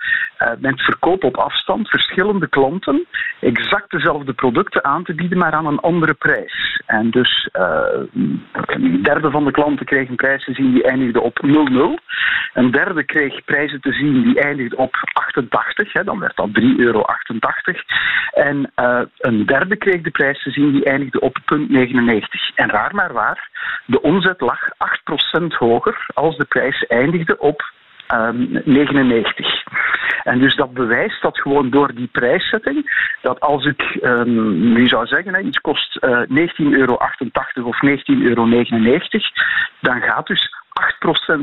met 0.59 0.83
verkoop 0.83 1.25
op 1.25 1.37
afstand 1.37 1.89
verschillende 1.89 2.49
klanten 2.49 3.07
exact 3.41 3.91
dezelfde 3.91 4.33
producten 4.33 4.85
aan 4.85 5.05
te 5.05 5.15
bieden, 5.15 5.39
maar 5.39 5.53
aan 5.53 5.67
een 5.67 5.81
andere 5.81 6.15
prijs. 6.15 6.83
En 6.87 7.11
dus 7.11 7.49
een 8.85 9.03
derde 9.03 9.31
van 9.31 9.45
de 9.45 9.51
klanten 9.51 9.87
kreeg 9.87 10.09
een 10.09 10.17
prijs 10.17 10.45
te 10.45 10.55
zien 10.55 10.73
die 10.73 10.83
eindigde 10.83 11.21
op 11.21 11.41
0,0. 11.47 11.51
Een 12.53 12.71
derde 12.71 13.05
kreeg 13.05 13.45
prijzen 13.45 13.81
te 13.81 13.93
zien 13.93 14.23
die 14.23 14.41
eindigde 14.41 14.77
op 14.77 14.95
88. 15.13 15.93
Hè, 15.93 16.05
dan 16.05 16.19
werd 16.19 16.37
dat 16.37 16.49
3,88 16.61 16.77
euro. 16.77 17.05
En 18.33 18.73
uh, 18.77 19.01
een 19.19 19.47
derde 19.47 19.77
kreeg 19.77 20.01
de 20.01 20.11
prijs 20.11 20.43
te 20.43 20.51
zien 20.51 20.73
die 20.73 20.85
eindigde 20.85 21.21
op 21.21 21.39
0,99. 21.39 22.55
En 22.55 22.71
raar 22.71 22.95
maar 22.95 23.13
waar, 23.13 23.49
de 23.87 24.03
omzet 24.03 24.41
lag 24.41 24.69
8% 25.41 25.47
hoger 25.59 26.07
als 26.15 26.37
de 26.37 26.45
prijs 26.45 26.87
eindigde 26.87 27.39
op 27.39 27.73
99. 28.65 29.63
En 30.23 30.39
dus 30.39 30.57
dat 30.57 30.75
bewijst 30.75 31.23
dat 31.23 31.39
gewoon 31.39 31.71
door 31.71 31.95
die 31.95 32.09
prijszetting, 32.13 33.09
dat 33.23 33.41
als 33.41 33.65
ik 33.65 33.99
um, 34.03 34.73
nu 34.73 34.89
zou 34.89 35.07
zeggen, 35.07 35.35
hè, 35.35 35.41
iets 35.41 35.61
kost 35.61 35.99
uh, 36.01 36.19
19,88 36.21 36.25
euro 36.57 36.95
of 37.65 37.81
19,99 37.85 38.03
euro, 38.07 38.47
dan 39.81 40.01
gaat 40.01 40.27
dus 40.27 40.59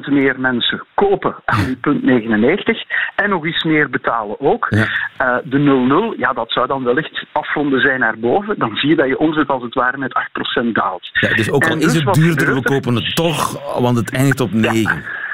8% 0.07 0.13
meer 0.13 0.39
mensen 0.39 0.83
kopen 0.93 1.35
aan 1.45 1.65
die 1.65 1.75
punt 1.75 2.03
99 2.03 2.83
en 3.15 3.29
nog 3.29 3.45
eens 3.45 3.63
meer 3.63 3.89
betalen 3.89 4.39
ook. 4.39 4.67
Ja. 4.69 4.87
Uh, 5.21 5.37
de 5.43 6.11
0,0, 6.15 6.19
ja, 6.19 6.33
dat 6.33 6.51
zou 6.51 6.67
dan 6.67 6.83
wellicht 6.83 7.25
afronden 7.31 7.81
zijn 7.81 7.99
naar 7.99 8.19
boven. 8.19 8.59
Dan 8.59 8.75
zie 8.75 8.89
je 8.89 8.95
dat 8.95 9.07
je 9.07 9.17
omzet 9.17 9.47
als 9.47 9.63
het 9.63 9.73
ware 9.73 9.97
met 9.97 10.27
8% 10.63 10.71
daalt. 10.71 11.09
Ja, 11.13 11.33
dus 11.33 11.51
ook 11.51 11.63
al 11.63 11.71
en 11.71 11.79
is 11.79 11.93
dus 11.93 12.03
het 12.03 12.13
duurder, 12.13 12.53
we 12.53 12.61
kopen 12.61 12.95
het 12.95 13.15
toch, 13.15 13.73
want 13.79 13.97
het 13.97 14.13
eindigt 14.13 14.39
op 14.39 14.51
9. 14.51 14.81
Ja. 14.81 15.25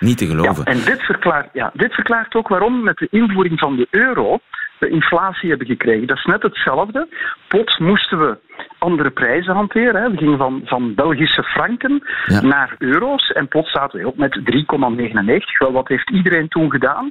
Niet 0.00 0.18
te 0.18 0.26
geloven. 0.26 0.62
Ja, 0.64 0.70
en 0.70 0.84
dit 0.84 1.02
verklaart, 1.02 1.48
ja, 1.52 1.70
dit 1.74 1.94
verklaart 1.94 2.34
ook 2.34 2.48
waarom 2.48 2.82
met 2.82 2.96
de 2.96 3.08
invoering 3.10 3.58
van 3.58 3.76
de 3.76 3.86
euro 3.90 4.40
we 4.80 4.88
inflatie 4.88 5.48
hebben 5.48 5.66
gekregen. 5.66 6.06
Dat 6.06 6.16
is 6.16 6.24
net 6.24 6.42
hetzelfde. 6.42 7.08
Plots 7.48 7.78
moesten 7.78 8.18
we 8.18 8.38
andere 8.78 9.10
prijzen 9.10 9.54
hanteren. 9.54 10.02
Hè. 10.02 10.10
We 10.10 10.16
gingen 10.16 10.38
van, 10.38 10.62
van 10.64 10.94
Belgische 10.94 11.42
franken 11.42 12.02
ja. 12.26 12.40
naar 12.40 12.74
euro's 12.78 13.30
en 13.30 13.48
plots 13.48 13.70
zaten 13.70 14.00
we 14.00 14.06
op 14.06 14.16
met 14.16 14.40
3,99. 14.40 15.58
Wel, 15.58 15.72
wat 15.72 15.88
heeft 15.88 16.10
iedereen 16.10 16.48
toen 16.48 16.70
gedaan? 16.70 17.10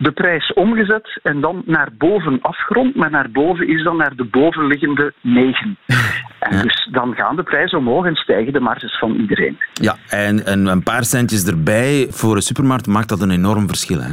De 0.00 0.12
prijs 0.12 0.52
omgezet 0.52 1.20
en 1.22 1.40
dan 1.40 1.62
naar 1.66 1.88
boven 1.98 2.38
afgerond, 2.42 2.94
maar 2.96 3.10
naar 3.10 3.30
boven 3.30 3.68
is 3.68 3.82
dan 3.82 3.96
naar 3.96 4.16
de 4.16 4.24
bovenliggende 4.24 5.12
9. 5.20 5.76
En 6.40 6.56
ja. 6.56 6.62
dus 6.62 6.88
dan 6.92 7.14
gaan 7.14 7.36
de 7.36 7.42
prijzen 7.42 7.78
omhoog 7.78 8.06
en 8.06 8.14
stijgen 8.14 8.52
de 8.52 8.60
marges 8.60 8.98
van 8.98 9.14
iedereen. 9.14 9.58
Ja, 9.72 9.96
en, 10.08 10.46
en 10.46 10.66
een 10.66 10.82
paar 10.82 11.04
centjes 11.04 11.46
erbij 11.46 12.06
voor 12.10 12.36
een 12.36 12.42
supermarkt 12.42 12.86
maakt 12.86 13.08
dat 13.08 13.20
een 13.20 13.30
enorm 13.30 13.66
verschil. 13.66 14.00
Hè? 14.00 14.12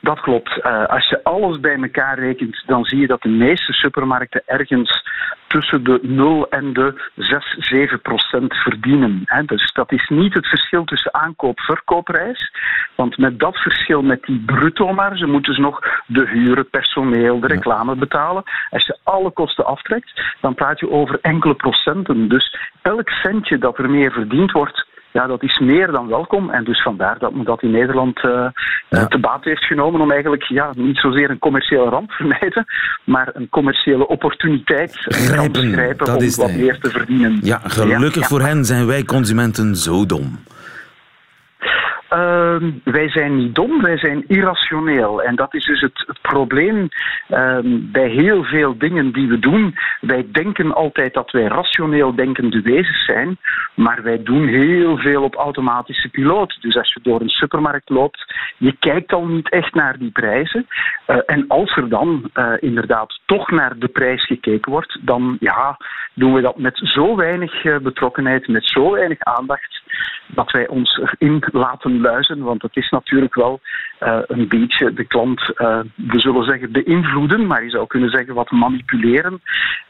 Dat 0.00 0.20
klopt. 0.20 0.56
Uh, 0.56 0.84
als 0.84 1.08
je 1.08 1.24
alles 1.24 1.60
bij 1.60 1.76
elkaar 1.76 2.18
rekent, 2.18 2.62
dan 2.66 2.84
zie 2.84 2.98
je 2.98 3.06
dat 3.06 3.22
de 3.22 3.28
meeste 3.28 3.72
supermarkten 3.72 4.42
ergens 4.46 5.02
tussen 5.48 5.84
de 5.84 5.98
0 6.02 6.48
en 6.48 6.72
de 6.72 7.10
6, 7.14 7.56
7 7.58 8.00
procent 8.00 8.54
verdienen. 8.54 9.22
Hè. 9.24 9.44
Dus 9.44 9.72
dat 9.72 9.92
is 9.92 10.08
niet 10.08 10.34
het 10.34 10.46
verschil 10.46 10.84
tussen 10.84 11.14
aankoop-verkoopprijs. 11.14 12.50
Want 12.94 13.18
met 13.18 13.38
dat 13.38 13.56
verschil, 13.56 14.02
met 14.02 14.22
die 14.22 14.42
bruto-marge, 14.46 15.26
moeten 15.26 15.54
ze 15.54 15.60
nog 15.60 15.80
de 16.06 16.28
huren, 16.28 16.70
personeel, 16.70 17.40
de 17.40 17.46
reclame 17.46 17.96
betalen. 17.96 18.42
Als 18.70 18.86
je 18.86 18.98
alle 19.02 19.30
kosten 19.30 19.66
aftrekt, 19.66 20.22
dan 20.40 20.54
praat 20.54 20.80
je 20.80 20.90
over 20.90 21.18
enkele 21.22 21.54
procenten. 21.54 22.28
Dus 22.28 22.56
elk 22.82 23.08
centje 23.08 23.58
dat 23.58 23.78
er 23.78 23.90
meer 23.90 24.12
verdiend 24.12 24.52
wordt, 24.52 24.86
ja, 25.18 25.26
dat 25.26 25.42
is 25.42 25.58
meer 25.58 25.90
dan 25.90 26.08
welkom. 26.08 26.50
En 26.50 26.64
dus 26.64 26.82
vandaar 26.82 27.18
dat 27.18 27.34
men 27.34 27.44
dat 27.44 27.62
in 27.62 27.70
Nederland 27.70 28.24
uh, 28.24 28.46
ja. 28.88 29.06
te 29.06 29.18
baat 29.18 29.44
heeft 29.44 29.64
genomen 29.64 30.00
om 30.00 30.10
eigenlijk 30.10 30.42
ja, 30.42 30.72
niet 30.76 30.96
zozeer 30.96 31.30
een 31.30 31.38
commerciële 31.38 31.88
ramp 31.88 32.08
te 32.08 32.14
vermijden, 32.14 32.64
maar 33.04 33.30
een 33.32 33.48
commerciële 33.48 34.06
opportuniteit 34.08 34.92
grijpen, 34.94 35.52
te 35.52 35.72
grijpen 35.72 36.06
om 36.06 36.34
wat 36.36 36.52
meer 36.52 36.78
te 36.78 36.90
verdienen. 36.90 37.38
Ja, 37.42 37.60
gelukkig 37.64 38.22
ja, 38.22 38.28
voor 38.28 38.40
hen 38.40 38.64
zijn 38.64 38.86
wij 38.86 39.04
consumenten 39.04 39.76
zo 39.76 40.06
dom. 40.06 40.38
Uh, 42.12 42.56
wij 42.84 43.08
zijn 43.08 43.36
niet 43.36 43.54
dom, 43.54 43.82
wij 43.82 43.98
zijn 43.98 44.24
irrationeel. 44.26 45.22
En 45.22 45.36
dat 45.36 45.54
is 45.54 45.64
dus 45.64 45.80
het, 45.80 46.06
probleem 46.22 46.88
uh, 47.28 47.58
bij 47.64 48.08
heel 48.08 48.44
veel 48.44 48.78
dingen 48.78 49.12
die 49.12 49.28
we 49.28 49.38
doen. 49.38 49.74
Wij 50.00 50.26
denken 50.32 50.74
altijd 50.74 51.14
dat 51.14 51.30
wij 51.30 51.46
rationeel 51.46 52.14
denkende 52.14 52.60
wezens 52.60 53.04
zijn, 53.04 53.36
maar 53.74 54.02
wij 54.02 54.22
doen 54.22 54.46
heel 54.46 54.96
veel 54.96 55.22
op 55.22 55.34
automatische 55.34 56.08
piloot. 56.08 56.56
Dus 56.60 56.76
als 56.76 56.92
je 56.92 57.00
door 57.02 57.20
een 57.20 57.28
supermarkt 57.28 57.88
loopt, 57.88 58.34
je 58.56 58.76
kijkt 58.78 59.12
al 59.12 59.26
niet 59.26 59.50
echt 59.50 59.74
naar 59.74 59.98
die 59.98 60.10
prijzen. 60.10 60.66
Uh, 61.06 61.16
en 61.26 61.44
als 61.48 61.76
er 61.76 61.88
dan 61.88 62.30
uh, 62.34 62.52
inderdaad 62.60 63.20
toch 63.26 63.50
naar 63.50 63.78
de 63.78 63.88
prijs 63.88 64.26
gekeken 64.26 64.72
wordt, 64.72 64.98
dan 65.00 65.36
ja, 65.40 65.76
doen 66.14 66.34
we 66.34 66.40
dat 66.40 66.58
met 66.58 66.80
zo 66.82 67.16
weinig 67.16 67.64
eh, 67.64 67.76
betrokkenheid, 67.76 68.48
met 68.48 68.68
zo 68.68 68.90
weinig 68.90 69.18
aandacht, 69.20 69.82
dat 70.26 70.50
wij 70.50 70.68
ons 70.68 71.00
erin 71.18 71.44
laten 71.52 72.00
luizen. 72.00 72.38
Want 72.42 72.62
het 72.62 72.76
is 72.76 72.90
natuurlijk 72.90 73.34
wel 73.34 73.60
uh, 74.00 74.18
een 74.26 74.48
beetje 74.48 74.92
de 74.92 75.04
klant, 75.04 75.40
uh, 75.40 75.78
we 75.94 76.20
zullen 76.20 76.44
zeggen, 76.44 76.72
beïnvloeden, 76.72 77.46
maar 77.46 77.64
je 77.64 77.70
zou 77.70 77.86
kunnen 77.86 78.10
zeggen 78.10 78.34
wat 78.34 78.50
manipuleren. 78.50 79.40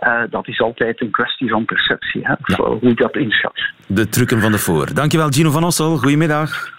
Uh, 0.01 0.23
dat 0.31 0.49
is 0.49 0.61
altijd 0.61 1.01
een 1.01 1.11
kwestie 1.11 1.51
van 1.51 1.65
perceptie, 1.65 2.21
hè, 2.25 2.35
ja. 2.45 2.57
hoe 2.57 2.79
je 2.81 2.95
dat 2.95 3.17
inschat. 3.17 3.61
De 3.87 4.09
trucken 4.09 4.41
van 4.41 4.53
de 4.53 4.59
voor. 4.59 4.95
Dankjewel, 4.95 5.29
Gino 5.29 5.51
van 5.51 5.65
Ossel. 5.65 5.97
Goedemiddag. 5.97 6.77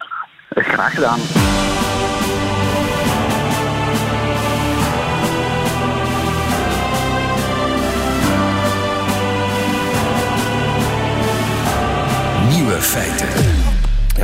Graag 0.49 0.93
gedaan. 0.93 1.19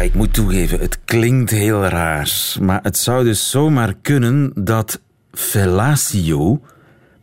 Ik 0.06 0.14
moet 0.14 0.34
toegeven, 0.34 0.80
het 0.80 1.00
klinkt 1.06 1.52
heel 1.52 1.86
raar. 1.86 2.56
Maar 2.62 2.80
het 2.84 2.98
zou 2.98 3.24
dus 3.24 3.50
zomaar 3.50 3.94
kunnen 4.02 4.52
dat 4.56 5.02
fellatio, 5.32 6.62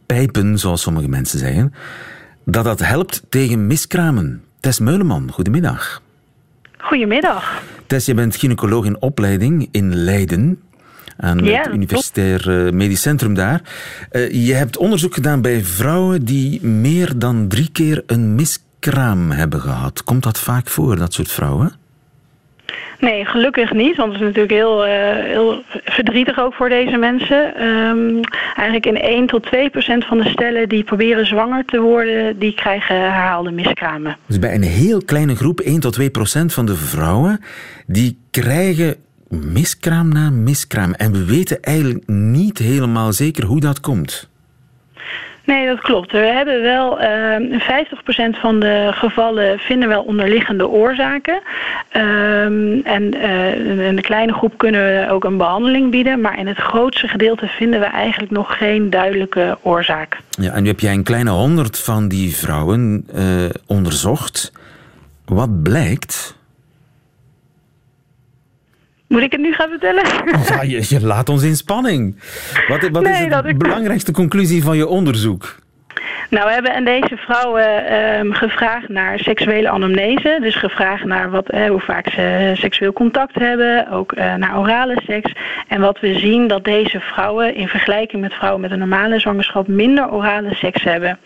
pijpen 0.06 0.58
zoals 0.58 0.82
sommige 0.82 1.08
mensen 1.08 1.38
zeggen, 1.38 1.74
dat 2.44 2.64
dat 2.64 2.78
helpt 2.78 3.22
tegen 3.28 3.66
miskramen. 3.66 4.42
Tess 4.60 4.78
Meuleman, 4.78 5.30
goedemiddag. 5.32 6.02
Goedemiddag. 6.78 7.62
Tess, 7.86 8.06
je 8.06 8.14
bent 8.14 8.36
gynaecoloog 8.36 8.84
in 8.84 9.02
opleiding 9.02 9.68
in 9.70 9.94
Leiden 9.94 10.60
aan 11.16 11.38
ja, 11.38 11.62
het 11.62 11.72
Universitair 11.72 12.66
uh, 12.66 12.72
Medisch 12.72 13.00
Centrum 13.00 13.34
daar. 13.34 13.62
Uh, 14.12 14.46
je 14.46 14.52
hebt 14.52 14.76
onderzoek 14.76 15.14
gedaan 15.14 15.40
bij 15.40 15.64
vrouwen 15.64 16.24
die 16.24 16.66
meer 16.66 17.18
dan 17.18 17.48
drie 17.48 17.70
keer 17.72 18.02
een 18.06 18.34
miskraam 18.34 19.30
hebben 19.30 19.60
gehad. 19.60 20.04
Komt 20.04 20.22
dat 20.22 20.38
vaak 20.38 20.68
voor, 20.68 20.96
dat 20.96 21.12
soort 21.12 21.30
vrouwen? 21.30 21.80
Nee, 23.02 23.25
gelukkig 23.25 23.73
niet, 23.73 23.97
want 23.97 24.12
het 24.12 24.21
is 24.21 24.26
natuurlijk 24.26 24.54
heel, 24.54 24.87
uh, 24.87 24.92
heel 25.14 25.62
verdrietig 25.85 26.38
ook 26.38 26.54
voor 26.54 26.68
deze 26.68 26.97
mensen. 26.97 27.66
Um, 27.66 28.21
eigenlijk 28.54 28.87
in 28.87 28.97
1 28.97 29.26
tot 29.26 29.42
2 29.42 29.71
procent 29.71 30.04
van 30.04 30.18
de 30.18 30.28
stellen 30.28 30.68
die 30.68 30.85
proberen 30.85 31.26
zwanger 31.26 31.64
te 31.64 31.80
worden, 31.80 32.38
die 32.38 32.54
krijgen 32.54 33.00
herhaalde 33.00 33.50
miskramen. 33.50 34.16
Dus 34.26 34.38
bij 34.38 34.54
een 34.54 34.62
heel 34.62 35.04
kleine 35.04 35.37
groep, 35.37 35.61
1 35.61 35.80
tot 35.80 35.92
2 35.92 36.11
procent 36.11 36.52
van 36.52 36.66
de 36.66 36.76
vrouwen, 36.76 37.40
die 37.87 38.18
krijgen 38.30 38.97
miskraam 39.28 40.09
na 40.09 40.30
miskraam. 40.30 40.92
En 40.92 41.12
we 41.12 41.25
weten 41.25 41.62
eigenlijk 41.62 42.06
niet 42.06 42.59
helemaal 42.59 43.12
zeker 43.12 43.44
hoe 43.44 43.61
dat 43.61 43.80
komt. 43.80 44.30
Nee, 45.44 45.66
dat 45.66 45.80
klopt. 45.80 46.12
We 46.12 46.18
hebben 46.18 46.62
wel 46.62 47.00
uh, 47.00 47.34
ehm, 47.34 47.61
50% 48.37 48.40
van 48.40 48.61
de 48.61 48.90
gevallen 48.92 49.58
vinden 49.58 49.88
wel 49.88 50.02
onderliggende 50.02 50.68
oorzaken. 50.68 51.40
Um, 51.96 52.80
en 52.84 53.14
in 53.80 53.96
de 53.96 54.02
kleine 54.02 54.32
groep 54.32 54.58
kunnen 54.58 54.80
we 54.80 55.11
ook 55.11 55.25
een 55.25 55.37
behandeling 55.37 55.90
bieden. 55.90 56.20
Maar 56.20 56.38
in 56.38 56.46
het 56.46 56.58
grootste 56.58 57.08
gedeelte 57.08 57.46
vinden 57.46 57.80
we 57.80 57.87
eigenlijk 57.87 58.32
nog 58.32 58.56
geen 58.56 58.90
duidelijke 58.90 59.58
oorzaak. 59.62 60.20
Ja, 60.30 60.52
en 60.52 60.62
nu 60.62 60.68
heb 60.68 60.80
jij 60.80 60.92
een 60.92 61.02
kleine 61.02 61.30
honderd 61.30 61.78
van 61.78 62.08
die 62.08 62.37
vrouwen 62.37 63.06
uh, 63.14 63.22
onderzocht. 63.66 64.52
Wat 65.25 65.62
blijkt? 65.62 66.40
Moet 69.12 69.23
ik 69.23 69.33
het 69.33 69.40
nu 69.40 69.52
gaan 69.52 69.69
vertellen? 69.69 70.04
Ja, 70.49 70.62
je, 70.62 70.87
je 70.88 71.07
laat 71.07 71.28
ons 71.28 71.42
in 71.42 71.57
spanning. 71.57 72.16
Wat, 72.69 72.88
wat 72.88 73.09
is 73.09 73.19
de 73.19 73.54
belangrijkste 73.59 74.12
conclusie 74.12 74.62
van 74.62 74.76
je 74.76 74.87
onderzoek? 74.87 75.62
Nou, 76.30 76.46
we 76.46 76.52
hebben 76.52 76.75
aan 76.75 76.84
deze 76.84 77.16
vrouwen 77.16 77.94
um, 78.18 78.32
gevraagd 78.32 78.88
naar 78.88 79.18
seksuele 79.18 79.68
anamnese. 79.68 80.38
Dus 80.40 80.54
gevraagd 80.54 81.04
naar 81.04 81.30
wat, 81.30 81.46
hoe 81.68 81.80
vaak 81.80 82.08
ze 82.08 82.52
seksueel 82.54 82.92
contact 82.92 83.34
hebben, 83.34 83.90
ook 83.90 84.12
uh, 84.12 84.34
naar 84.34 84.58
orale 84.58 85.00
seks. 85.06 85.32
En 85.68 85.80
wat 85.80 86.00
we 86.00 86.18
zien 86.18 86.49
dat 86.49 86.64
deze 86.64 87.00
vrouwen 87.00 87.54
in 87.54 87.68
vergelijking 87.68 88.22
met 88.22 88.34
vrouwen 88.34 88.61
met 88.61 88.70
een 88.70 88.78
normale 88.78 89.20
zwangerschap 89.20 89.68
minder 89.68 90.11
orale 90.11 90.54
seks 90.54 90.82
hebben. 90.82 91.18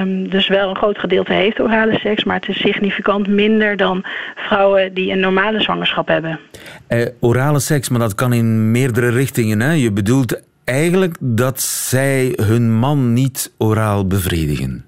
Um, 0.00 0.28
dus 0.30 0.48
wel 0.48 0.68
een 0.68 0.76
groot 0.76 0.98
gedeelte 0.98 1.32
heeft 1.32 1.60
orale 1.60 1.98
seks, 1.98 2.24
maar 2.24 2.36
het 2.36 2.48
is 2.48 2.60
significant 2.60 3.26
minder 3.28 3.76
dan 3.76 4.04
vrouwen 4.34 4.94
die 4.94 5.12
een 5.12 5.20
normale 5.20 5.60
zwangerschap 5.60 6.08
hebben. 6.08 6.40
Uh, 6.88 7.06
orale 7.20 7.60
seks, 7.60 7.88
maar 7.88 8.00
dat 8.00 8.14
kan 8.14 8.32
in 8.32 8.70
meerdere 8.70 9.10
richtingen. 9.10 9.60
Hè? 9.60 9.72
Je 9.72 9.92
bedoelt 9.92 10.40
eigenlijk 10.66 11.16
dat 11.20 11.60
zij 11.60 12.32
hun 12.42 12.78
man 12.78 13.12
niet 13.12 13.52
oraal 13.58 14.06
bevredigen. 14.06 14.86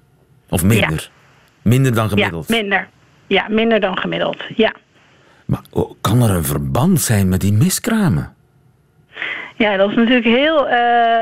Of 0.49 0.63
minder. 0.63 1.11
Minder 1.61 1.93
dan 1.93 2.09
gemiddeld. 2.09 2.47
Ja, 2.47 2.55
minder. 2.55 2.89
Ja, 3.27 3.47
minder 3.49 3.79
dan 3.79 3.97
gemiddeld. 3.97 4.43
Ja. 4.55 4.73
Maar 5.45 5.61
kan 6.01 6.21
er 6.21 6.29
een 6.29 6.43
verband 6.43 7.01
zijn 7.01 7.29
met 7.29 7.41
die 7.41 7.53
miskramen? 7.53 8.33
Ja, 9.59 9.77
dat 9.77 9.89
is 9.89 9.95
natuurlijk 9.95 10.25
heel. 10.25 10.65
Uh, 10.65 10.71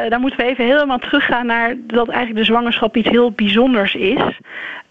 daar 0.09 0.19
moeten 0.19 0.39
we 0.39 0.45
even 0.45 0.65
helemaal 0.65 0.97
teruggaan 0.97 1.45
naar 1.45 1.75
dat 1.87 2.07
eigenlijk 2.07 2.39
de 2.39 2.45
zwangerschap 2.45 2.95
iets 2.95 3.09
heel 3.09 3.31
bijzonders 3.31 3.95
is. 3.95 4.21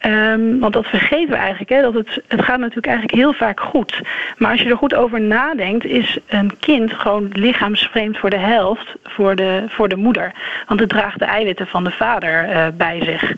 Um, 0.07 0.59
want 0.59 0.73
dat 0.73 0.87
vergeten 0.87 1.29
we 1.29 1.37
eigenlijk. 1.37 1.71
Hè, 1.71 1.83
dat 1.83 1.95
het, 1.95 2.23
het 2.29 2.43
gaat 2.43 2.59
natuurlijk 2.59 2.87
eigenlijk 2.87 3.17
heel 3.17 3.33
vaak 3.33 3.61
goed. 3.61 4.01
Maar 4.37 4.51
als 4.51 4.61
je 4.61 4.69
er 4.69 4.77
goed 4.77 4.95
over 4.95 5.21
nadenkt, 5.21 5.85
is 5.85 6.19
een 6.29 6.59
kind 6.59 6.93
gewoon 6.93 7.29
lichaamsvreemd 7.33 8.19
voor 8.19 8.31
de 8.31 8.39
helft 8.39 8.95
voor 9.03 9.37
de, 9.37 9.65
voor 9.69 9.89
de 9.89 9.97
moeder. 9.97 10.33
Want 10.67 10.81
het 10.81 10.89
draagt 10.89 11.19
de 11.19 11.25
eiwitten 11.25 11.67
van 11.67 11.85
de 11.85 11.91
vader 11.91 12.49
uh, 12.49 12.67
bij 12.77 13.05
zich. 13.05 13.35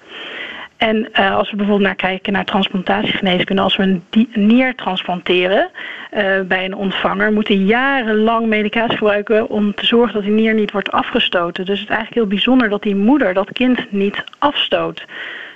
En 0.79 1.09
uh, 1.13 1.37
als 1.37 1.51
we 1.51 1.57
bijvoorbeeld 1.57 1.87
naar 1.87 1.97
kijken 1.97 2.33
naar 2.33 2.45
transplantatiegeneeskunde, 2.45 3.63
als 3.63 3.77
we 3.77 3.83
een 3.83 4.03
nier 4.33 4.75
transplanteren 4.75 5.71
uh, 6.15 6.41
bij 6.41 6.65
een 6.65 6.75
ontvanger, 6.75 7.33
moet 7.33 7.49
hij 7.49 7.57
jarenlang 7.57 8.47
medicatie 8.47 8.97
gebruiken 8.97 9.49
om 9.49 9.75
te 9.75 9.87
zorgen 9.87 10.15
dat 10.15 10.23
die 10.23 10.33
nier 10.33 10.55
niet 10.55 10.71
wordt 10.71 10.91
afgestoten. 10.91 11.65
Dus 11.65 11.81
het 11.81 11.89
is 11.89 11.95
eigenlijk 11.95 12.15
heel 12.15 12.37
bijzonder 12.37 12.69
dat 12.69 12.83
die 12.83 12.97
moeder 12.97 13.35
dat 13.35 13.53
kind 13.53 13.93
niet 13.93 14.25
afstoot. 14.39 15.05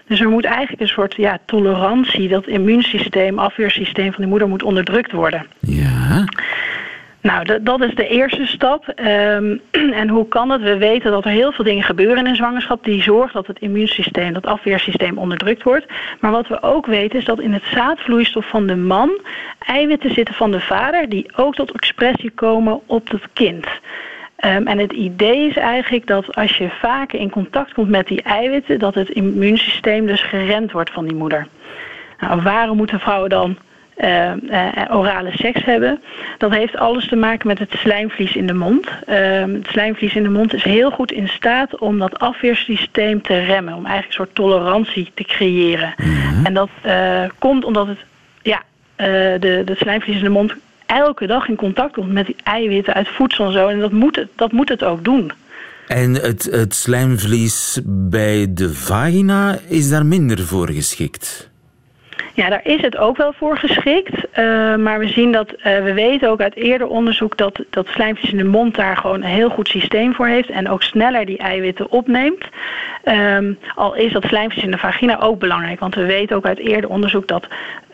Dus 0.07 0.21
er 0.21 0.29
moet 0.29 0.45
eigenlijk 0.45 0.81
een 0.81 0.89
soort 0.89 1.15
ja, 1.17 1.39
tolerantie, 1.45 2.29
dat 2.29 2.47
immuunsysteem, 2.47 3.39
afweersysteem 3.39 4.13
van 4.13 4.21
die 4.21 4.31
moeder 4.31 4.49
moet 4.49 4.63
onderdrukt 4.63 5.13
worden. 5.13 5.47
Ja. 5.59 6.25
Nou, 7.23 7.63
dat 7.63 7.81
is 7.81 7.95
de 7.95 8.09
eerste 8.09 8.47
stap. 8.47 8.87
Um, 8.87 9.61
en 10.01 10.09
hoe 10.09 10.29
kan 10.29 10.51
het? 10.51 10.63
We 10.63 10.77
weten 10.77 11.11
dat 11.11 11.25
er 11.25 11.31
heel 11.31 11.53
veel 11.53 11.65
dingen 11.65 11.83
gebeuren 11.83 12.19
in 12.19 12.27
een 12.27 12.37
zwangerschap 12.37 12.85
die 12.85 13.03
zorgen 13.03 13.33
dat 13.33 13.47
het 13.47 13.59
immuunsysteem, 13.59 14.33
dat 14.33 14.47
afweersysteem 14.47 15.19
onderdrukt 15.19 15.63
wordt. 15.63 15.87
Maar 16.21 16.31
wat 16.31 16.49
we 16.49 16.63
ook 16.63 16.87
weten 16.87 17.19
is 17.19 17.25
dat 17.25 17.41
in 17.41 17.53
het 17.53 17.65
zaadvloeistof 17.65 18.49
van 18.49 18.67
de 18.67 18.77
man 18.77 19.21
eiwitten 19.59 20.15
zitten 20.15 20.35
van 20.35 20.51
de 20.51 20.61
vader 20.61 21.09
die 21.09 21.31
ook 21.37 21.55
tot 21.55 21.73
expressie 21.73 22.31
komen 22.31 22.81
op 22.87 23.11
het 23.11 23.25
kind. 23.33 23.67
Um, 24.45 24.67
en 24.67 24.79
het 24.79 24.93
idee 24.93 25.49
is 25.49 25.57
eigenlijk 25.57 26.07
dat 26.07 26.35
als 26.35 26.57
je 26.57 26.71
vaker 26.71 27.19
in 27.19 27.31
contact 27.31 27.73
komt 27.73 27.89
met 27.89 28.07
die 28.07 28.23
eiwitten, 28.23 28.79
dat 28.79 28.95
het 28.95 29.09
immuunsysteem 29.09 30.07
dus 30.07 30.23
geremd 30.23 30.73
wordt 30.73 30.91
van 30.91 31.05
die 31.05 31.17
moeder. 31.17 31.47
Nou, 32.19 32.43
waarom 32.43 32.77
moeten 32.77 33.01
vrouwen 33.01 33.31
dan 33.31 33.57
uh, 34.03 34.33
orale 34.91 35.31
seks 35.33 35.65
hebben. 35.65 36.01
Dat 36.39 36.51
heeft 36.51 36.77
alles 36.77 37.09
te 37.09 37.17
maken 37.17 37.47
met 37.47 37.59
het 37.59 37.71
slijmvlies 37.71 38.37
in 38.37 38.47
de 38.47 38.53
mond. 38.53 38.87
Uh, 38.87 39.41
het 39.41 39.67
slijmvlies 39.67 40.15
in 40.15 40.23
de 40.23 40.29
mond 40.29 40.55
is 40.55 40.63
heel 40.63 40.91
goed 40.91 41.13
in 41.13 41.29
staat 41.29 41.79
om 41.79 41.99
dat 41.99 42.19
afweersysteem 42.19 43.23
te 43.23 43.39
remmen. 43.39 43.75
Om 43.75 43.87
eigenlijk 43.87 44.07
een 44.07 44.25
soort 44.25 44.35
tolerantie 44.35 45.11
te 45.15 45.25
creëren. 45.25 45.95
Mhm. 45.97 46.47
En 46.47 46.55
dat 46.55 46.71
uh, 46.87 47.23
komt 47.39 47.65
omdat 47.65 47.87
het, 47.87 47.99
ja, 48.43 48.63
de, 49.39 49.63
de 49.65 49.75
slijmvlies 49.77 50.17
in 50.17 50.25
de 50.25 50.29
mond 50.29 50.55
elke 50.87 51.27
dag 51.27 51.49
in 51.49 51.57
contact 51.57 51.93
komt 51.93 52.13
met 52.13 52.27
die 52.27 52.37
eiwitten 52.43 52.95
uit 52.95 53.09
voedsel 53.09 53.47
en 53.47 53.53
zo. 53.53 53.69
En 53.69 53.81
dat 53.81 53.93
moet 53.93 54.17
het, 54.17 54.29
dat 54.37 54.53
moet 54.53 54.69
het 54.69 54.85
ook 54.85 55.05
doen. 55.05 55.33
En 55.87 56.15
het, 56.15 56.49
het 56.51 56.75
slijmvlies 56.75 57.81
bij 57.85 58.47
de 58.51 58.75
vagina 58.75 59.59
is 59.69 59.89
daar 59.89 60.07
minder 60.07 60.39
voor 60.39 60.71
geschikt? 60.71 61.51
Ja, 62.35 62.49
daar 62.49 62.65
is 62.65 62.81
het 62.81 62.97
ook 62.97 63.17
wel 63.17 63.33
voor 63.33 63.57
geschikt. 63.59 64.15
Uh, 64.39 64.77
maar 64.77 64.99
we 64.99 65.09
zien 65.09 65.33
dat, 65.33 65.53
uh, 65.53 65.63
we 65.65 65.93
weten 65.95 66.29
ook 66.29 66.41
uit 66.41 66.55
eerder 66.55 66.87
onderzoek 66.87 67.37
dat, 67.37 67.65
dat 67.71 67.87
slijmvlies 67.87 68.31
in 68.31 68.37
de 68.37 68.45
mond 68.45 68.75
daar 68.75 68.97
gewoon 68.97 69.23
een 69.23 69.29
heel 69.29 69.51
goed 69.51 69.69
systeem 69.69 70.15
voor 70.15 70.27
heeft. 70.27 70.51
En 70.51 70.69
ook 70.69 70.83
sneller 70.83 71.27
die 71.27 71.39
eiwitten 71.39 71.91
opneemt. 71.91 72.45
Um, 73.05 73.59
al 73.75 73.95
is 73.95 74.13
dat 74.13 74.25
slijmvlies 74.25 74.65
in 74.65 74.71
de 74.71 74.79
vagina 74.79 75.21
ook 75.21 75.39
belangrijk. 75.39 75.81
Want 75.81 75.95
we 75.95 76.05
weten 76.05 76.37
ook 76.37 76.47
uit 76.47 76.59
eerder 76.59 76.91
onderzoek 76.91 77.29
dat 77.29 77.47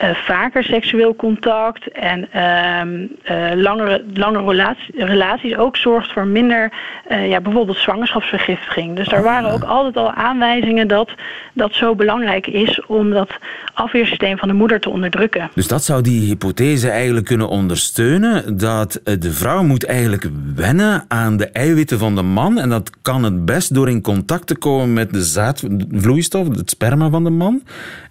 uh, 0.03 0.11
vaker 0.11 0.65
seksueel 0.65 1.17
contact 1.17 1.91
en 1.91 2.29
uh, 2.35 3.51
langere, 3.55 4.05
langere 4.15 4.75
relaties, 4.95 5.57
ook 5.57 5.77
zorgt 5.77 6.13
voor 6.13 6.27
minder, 6.27 6.73
ja, 7.09 7.41
bijvoorbeeld 7.41 7.77
zwangerschapsvergiftiging. 7.77 8.97
Dus 8.97 9.09
daar 9.09 9.23
waren 9.23 9.53
ook 9.53 9.65
altijd 9.65 9.97
al 9.97 10.13
aanwijzingen 10.13 10.89
dat 10.89 11.11
dat 11.53 11.75
zo 11.75 11.95
belangrijk 11.95 12.47
is 12.47 12.87
om 12.87 13.11
dat 13.11 13.31
afweersysteem 13.75 14.28
van 14.37 14.49
de 14.49 14.55
moeder 14.55 14.81
te 14.81 14.91
onderdrukken. 14.91 15.51
Dus 15.55 15.69
dat 15.69 15.85
zou 15.85 16.03
die 16.03 16.21
hypothese 16.21 16.91
eigenlijk 16.91 17.27
kunnen 17.27 17.49
ondersteunen, 17.49 18.57
dat 18.59 19.01
de 19.19 19.33
vrouw 19.33 19.63
moet 19.63 19.85
eigenlijk 19.85 20.29
wennen 20.55 21.05
aan 21.09 21.37
de 21.37 21.49
eiwitten 21.49 21.99
van 21.99 22.15
de 22.15 22.23
man 22.23 22.59
en 22.59 22.69
dat 22.69 22.91
kan 23.03 23.23
het 23.23 23.45
best 23.45 23.75
door 23.75 23.89
in 23.89 24.03
contact 24.03 24.47
te 24.47 24.57
komen 24.57 24.93
met 24.93 25.13
de 25.13 25.23
zaadvloeistof, 25.23 26.49
het 26.49 26.71
sperma 26.71 27.11
van 27.11 27.25
de 27.25 27.31
man. 27.31 27.63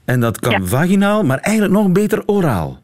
En 0.05 0.19
dat 0.19 0.39
kan 0.39 0.51
ja. 0.51 0.61
vaginaal, 0.61 1.23
maar 1.23 1.39
eigenlijk 1.39 1.75
nog 1.75 1.91
beter 1.91 2.23
oraal. 2.25 2.79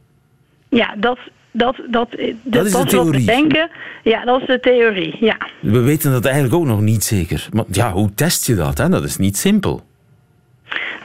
Ja, 0.70 0.96
dat, 1.00 1.18
dat, 1.52 1.76
dat, 1.76 2.10
dat, 2.12 2.34
dat 2.44 2.66
is 2.66 2.72
dat 2.72 2.82
de 2.82 2.88
theorie. 2.90 3.26
Denken. 3.26 3.70
Ja, 4.04 4.26
dat 4.26 4.42
is 4.42 4.48
de 4.48 4.60
theorie, 4.60 5.18
ja. 5.20 5.38
We 5.62 5.80
weten 5.80 6.12
dat 6.12 6.26
eigenlijk 6.26 6.56
ook 6.56 6.66
nog 6.66 6.82
niet 6.82 7.04
zeker. 7.04 7.48
Maar 7.52 7.66
ja, 7.72 7.92
hoe 7.92 8.14
test 8.14 8.46
je 8.48 8.56
dat? 8.56 8.78
Hè? 8.78 8.90
Dat 8.90 9.04
is 9.04 9.18
niet 9.18 9.38
simpel. 9.38 9.84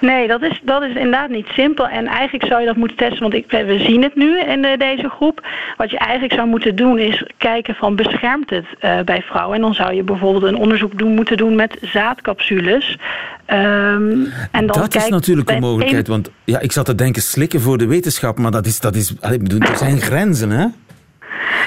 Nee, 0.01 0.29
dat 0.29 0.43
is, 0.43 0.61
dat 0.63 0.83
is 0.83 0.95
inderdaad 0.95 1.29
niet 1.29 1.47
simpel. 1.47 1.89
En 1.89 2.07
eigenlijk 2.07 2.47
zou 2.47 2.61
je 2.61 2.67
dat 2.67 2.77
moeten 2.77 2.97
testen, 2.97 3.21
want 3.21 3.35
ik, 3.35 3.51
we 3.51 3.79
zien 3.79 4.03
het 4.03 4.15
nu 4.15 4.41
in 4.41 4.63
de, 4.63 4.75
deze 4.79 5.09
groep. 5.09 5.47
Wat 5.77 5.91
je 5.91 5.99
eigenlijk 5.99 6.35
zou 6.35 6.49
moeten 6.49 6.77
doen 6.77 6.99
is 6.99 7.25
kijken 7.37 7.75
van 7.75 7.97
beschermt 7.97 8.51
het 8.51 8.67
uh, 8.81 9.01
bij 9.01 9.23
vrouwen. 9.23 9.57
En 9.57 9.61
dan 9.61 9.75
zou 9.75 9.95
je 9.95 10.03
bijvoorbeeld 10.03 10.45
een 10.45 10.57
onderzoek 10.57 10.99
doen, 10.99 11.15
moeten 11.15 11.37
doen 11.37 11.55
met 11.55 11.79
zaadcapsules. 11.81 12.99
Um, 13.47 14.33
en 14.51 14.67
dan 14.67 14.81
dat 14.81 14.95
is 14.95 15.09
natuurlijk 15.09 15.51
een 15.51 15.61
mogelijkheid, 15.61 16.07
want 16.07 16.31
ja, 16.45 16.61
ik 16.61 16.73
zat 16.73 16.85
te 16.85 16.95
denken 16.95 17.23
slikken 17.23 17.61
voor 17.61 17.79
de 17.79 17.87
wetenschap, 17.87 18.39
maar 18.39 18.51
dat 18.51 18.67
is, 18.67 18.81
dat 18.81 18.95
is, 18.95 19.11
ik 19.11 19.43
bedoel, 19.43 19.61
er 19.61 19.77
zijn 19.77 20.01
grenzen, 20.01 20.51
hè? 20.51 20.67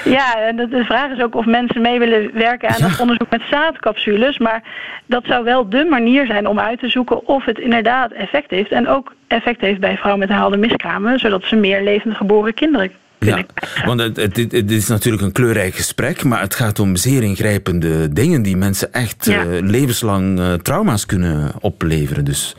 Ja, 0.04 0.38
en 0.38 0.56
de 0.56 0.84
vraag 0.84 1.10
is 1.10 1.22
ook 1.22 1.34
of 1.34 1.46
mensen 1.46 1.80
mee 1.80 1.98
willen 1.98 2.30
werken 2.32 2.68
aan 2.68 2.78
ja. 2.78 2.88
het 2.88 3.00
onderzoek 3.00 3.30
met 3.30 3.42
zaadcapsules. 3.50 4.38
Maar 4.38 4.62
dat 5.06 5.24
zou 5.24 5.44
wel 5.44 5.68
de 5.68 5.86
manier 5.90 6.26
zijn 6.26 6.46
om 6.46 6.58
uit 6.58 6.78
te 6.78 6.88
zoeken 6.88 7.26
of 7.26 7.44
het 7.44 7.58
inderdaad 7.58 8.12
effect 8.12 8.50
heeft. 8.50 8.70
En 8.70 8.88
ook 8.88 9.14
effect 9.26 9.60
heeft 9.60 9.80
bij 9.80 9.96
vrouwen 9.96 10.18
met 10.18 10.28
herhaalde 10.28 10.56
miskramen, 10.56 11.18
zodat 11.18 11.44
ze 11.44 11.56
meer 11.56 11.82
levend 11.82 12.16
geboren 12.16 12.54
kinderen 12.54 12.90
ja, 13.26 13.44
want 13.84 14.00
het, 14.00 14.16
het, 14.16 14.36
het, 14.36 14.70
is 14.70 14.88
natuurlijk 14.88 15.22
een 15.22 15.32
kleurrijk 15.32 15.74
gesprek, 15.74 16.24
maar 16.24 16.40
het 16.40 16.54
gaat 16.54 16.78
om 16.78 16.96
zeer 16.96 17.22
ingrijpende 17.22 18.12
dingen 18.12 18.42
die 18.42 18.56
mensen 18.56 18.92
echt 18.92 19.24
ja. 19.24 19.44
uh, 19.44 19.60
levenslang 19.60 20.38
uh, 20.38 20.52
trauma's 20.52 21.06
kunnen 21.06 21.52
opleveren. 21.60 22.24
Dus 22.24 22.56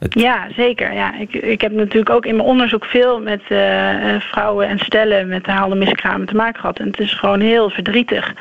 Ja, 0.00 0.46
zeker. 0.56 0.92
Ja. 0.92 1.18
Ik, 1.18 1.34
ik 1.34 1.60
heb 1.60 1.72
natuurlijk 1.72 2.10
ook 2.10 2.26
in 2.26 2.36
mijn 2.36 2.48
onderzoek 2.48 2.84
veel 2.84 3.20
met 3.20 3.42
uh, 3.48 4.20
vrouwen 4.20 4.68
en 4.68 4.78
stellen 4.78 5.28
met 5.28 5.46
herhaalde 5.46 5.74
miskramen 5.74 6.26
te 6.26 6.36
maken 6.36 6.60
gehad. 6.60 6.78
En 6.78 6.86
het 6.86 7.00
is 7.00 7.14
gewoon 7.14 7.40
heel 7.40 7.70
verdrietig. 7.70 8.34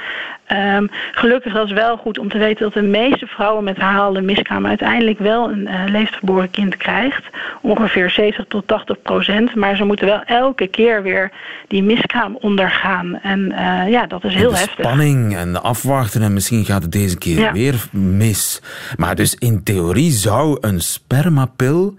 Um, 0.52 0.90
gelukkig 1.12 1.56
is 1.56 1.72
wel 1.72 1.98
goed 1.98 2.20
om 2.20 2.30
te 2.30 2.38
weten 2.38 2.64
dat 2.64 2.74
de 2.74 2.82
meeste 2.82 3.28
vrouwen 3.28 3.64
met 3.64 3.78
herhaalde 3.78 4.22
miskramen 4.22 4.70
uiteindelijk 4.70 5.20
wel 5.20 5.52
een 5.52 5.68
uh, 5.68 5.84
levensgeboren 5.86 6.50
kind 6.50 6.78
krijgt. 6.78 7.24
Ongeveer 7.62 8.10
70 8.10 8.46
tot 8.48 8.68
80 8.68 9.02
procent. 9.02 9.56
Maar 9.56 9.76
ze 9.76 9.84
moeten 9.84 10.06
wel 10.06 10.22
elke 10.24 10.68
keer 10.68 11.04
weer 11.04 11.32
die 11.68 11.84
miskraam 11.84 12.38
ondergaan. 12.42 13.20
En 13.22 13.40
uh, 13.40 13.90
ja, 13.90 14.06
dat 14.06 14.24
is 14.24 14.34
heel 14.34 14.52
de 14.52 14.58
heftig. 14.58 14.86
Spanning 14.86 15.36
en 15.36 15.64
afwachten 15.64 16.22
en 16.22 16.34
misschien 16.34 16.66
gaat 16.66 16.82
het 16.82 16.92
deze 16.92 17.18
keer 17.18 17.40
ja. 17.40 17.52
weer 17.52 17.86
mis. 17.92 18.62
Maar 18.96 19.16
dus 19.16 19.36
in 19.36 19.64
theorie 19.64 20.12
zou 20.12 20.58
een 20.62 20.82
spermapil 20.82 21.96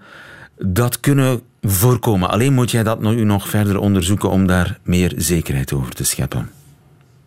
dat 0.57 0.99
kunnen 0.99 1.41
voorkomen. 1.61 2.29
Alleen 2.29 2.53
moet 2.53 2.71
jij 2.71 2.83
dat 2.83 3.01
nu 3.01 3.23
nog 3.23 3.49
verder 3.49 3.79
onderzoeken 3.79 4.29
om 4.29 4.47
daar 4.47 4.77
meer 4.83 5.13
zekerheid 5.15 5.73
over 5.73 5.93
te 5.93 6.05
scheppen. 6.05 6.58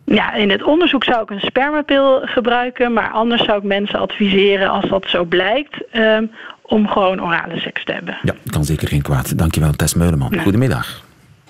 Ja, 0.05 0.33
in 0.33 0.49
het 0.49 0.63
onderzoek 0.63 1.03
zou 1.03 1.23
ik 1.23 1.29
een 1.29 1.39
spermapil 1.39 2.21
gebruiken, 2.23 2.93
maar 2.93 3.09
anders 3.11 3.43
zou 3.43 3.57
ik 3.57 3.63
mensen 3.63 3.99
adviseren, 3.99 4.69
als 4.69 4.89
dat 4.89 5.05
zo 5.07 5.23
blijkt, 5.23 5.83
um, 5.93 6.31
om 6.61 6.87
gewoon 6.87 7.21
orale 7.21 7.59
seks 7.59 7.83
te 7.83 7.91
hebben. 7.91 8.17
Ja, 8.21 8.33
kan 8.49 8.65
zeker 8.65 8.87
geen 8.87 9.01
kwaad. 9.01 9.37
Dankjewel, 9.37 9.71
Tess 9.71 9.93
Meuleman. 9.93 10.31
Nou. 10.31 10.43
Goedemiddag. 10.43 11.01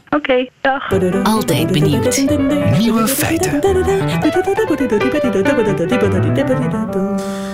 Oké, 0.06 0.16
okay, 0.16 0.50
dag. 0.62 0.92
Altijd 1.24 1.72
benieuwd. 1.72 2.26
Nieuwe 2.78 3.08
feiten. 3.08 3.62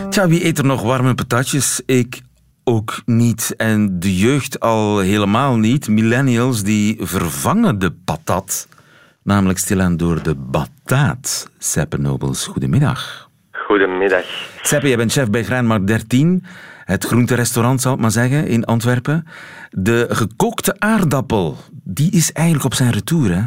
Tja, 0.09 0.27
wie 0.27 0.45
eet 0.45 0.57
er 0.57 0.65
nog 0.65 0.81
warme 0.81 1.15
patatjes? 1.15 1.81
Ik 1.85 2.21
ook 2.63 3.01
niet. 3.05 3.53
En 3.57 3.99
de 3.99 4.17
jeugd 4.17 4.59
al 4.59 4.99
helemaal 4.99 5.57
niet. 5.57 5.87
Millennials 5.87 6.63
die 6.63 6.97
vervangen 6.99 7.79
de 7.79 7.91
patat 8.05 8.67
namelijk 9.33 9.59
stilaan 9.59 9.97
door 9.97 10.23
de 10.23 10.35
bataat. 10.55 11.51
Seppe 11.57 11.97
Nobels, 11.97 12.47
goedemiddag. 12.47 13.01
Goedemiddag. 13.51 14.25
Seppe, 14.61 14.87
jij 14.87 14.97
bent 14.97 15.11
chef 15.11 15.29
bij 15.29 15.43
Graanmarkt 15.43 15.87
13, 15.87 16.43
het 16.85 17.03
groenterestaurant 17.03 17.81
zal 17.81 17.93
ik 17.93 17.99
maar 17.99 18.17
zeggen, 18.21 18.47
in 18.47 18.65
Antwerpen. 18.65 19.27
De 19.69 19.99
gekookte 20.09 20.73
aardappel, 20.79 21.55
die 21.83 22.11
is 22.11 22.31
eigenlijk 22.31 22.65
op 22.65 22.73
zijn 22.73 22.91
retour, 22.91 23.29
hè? 23.37 23.43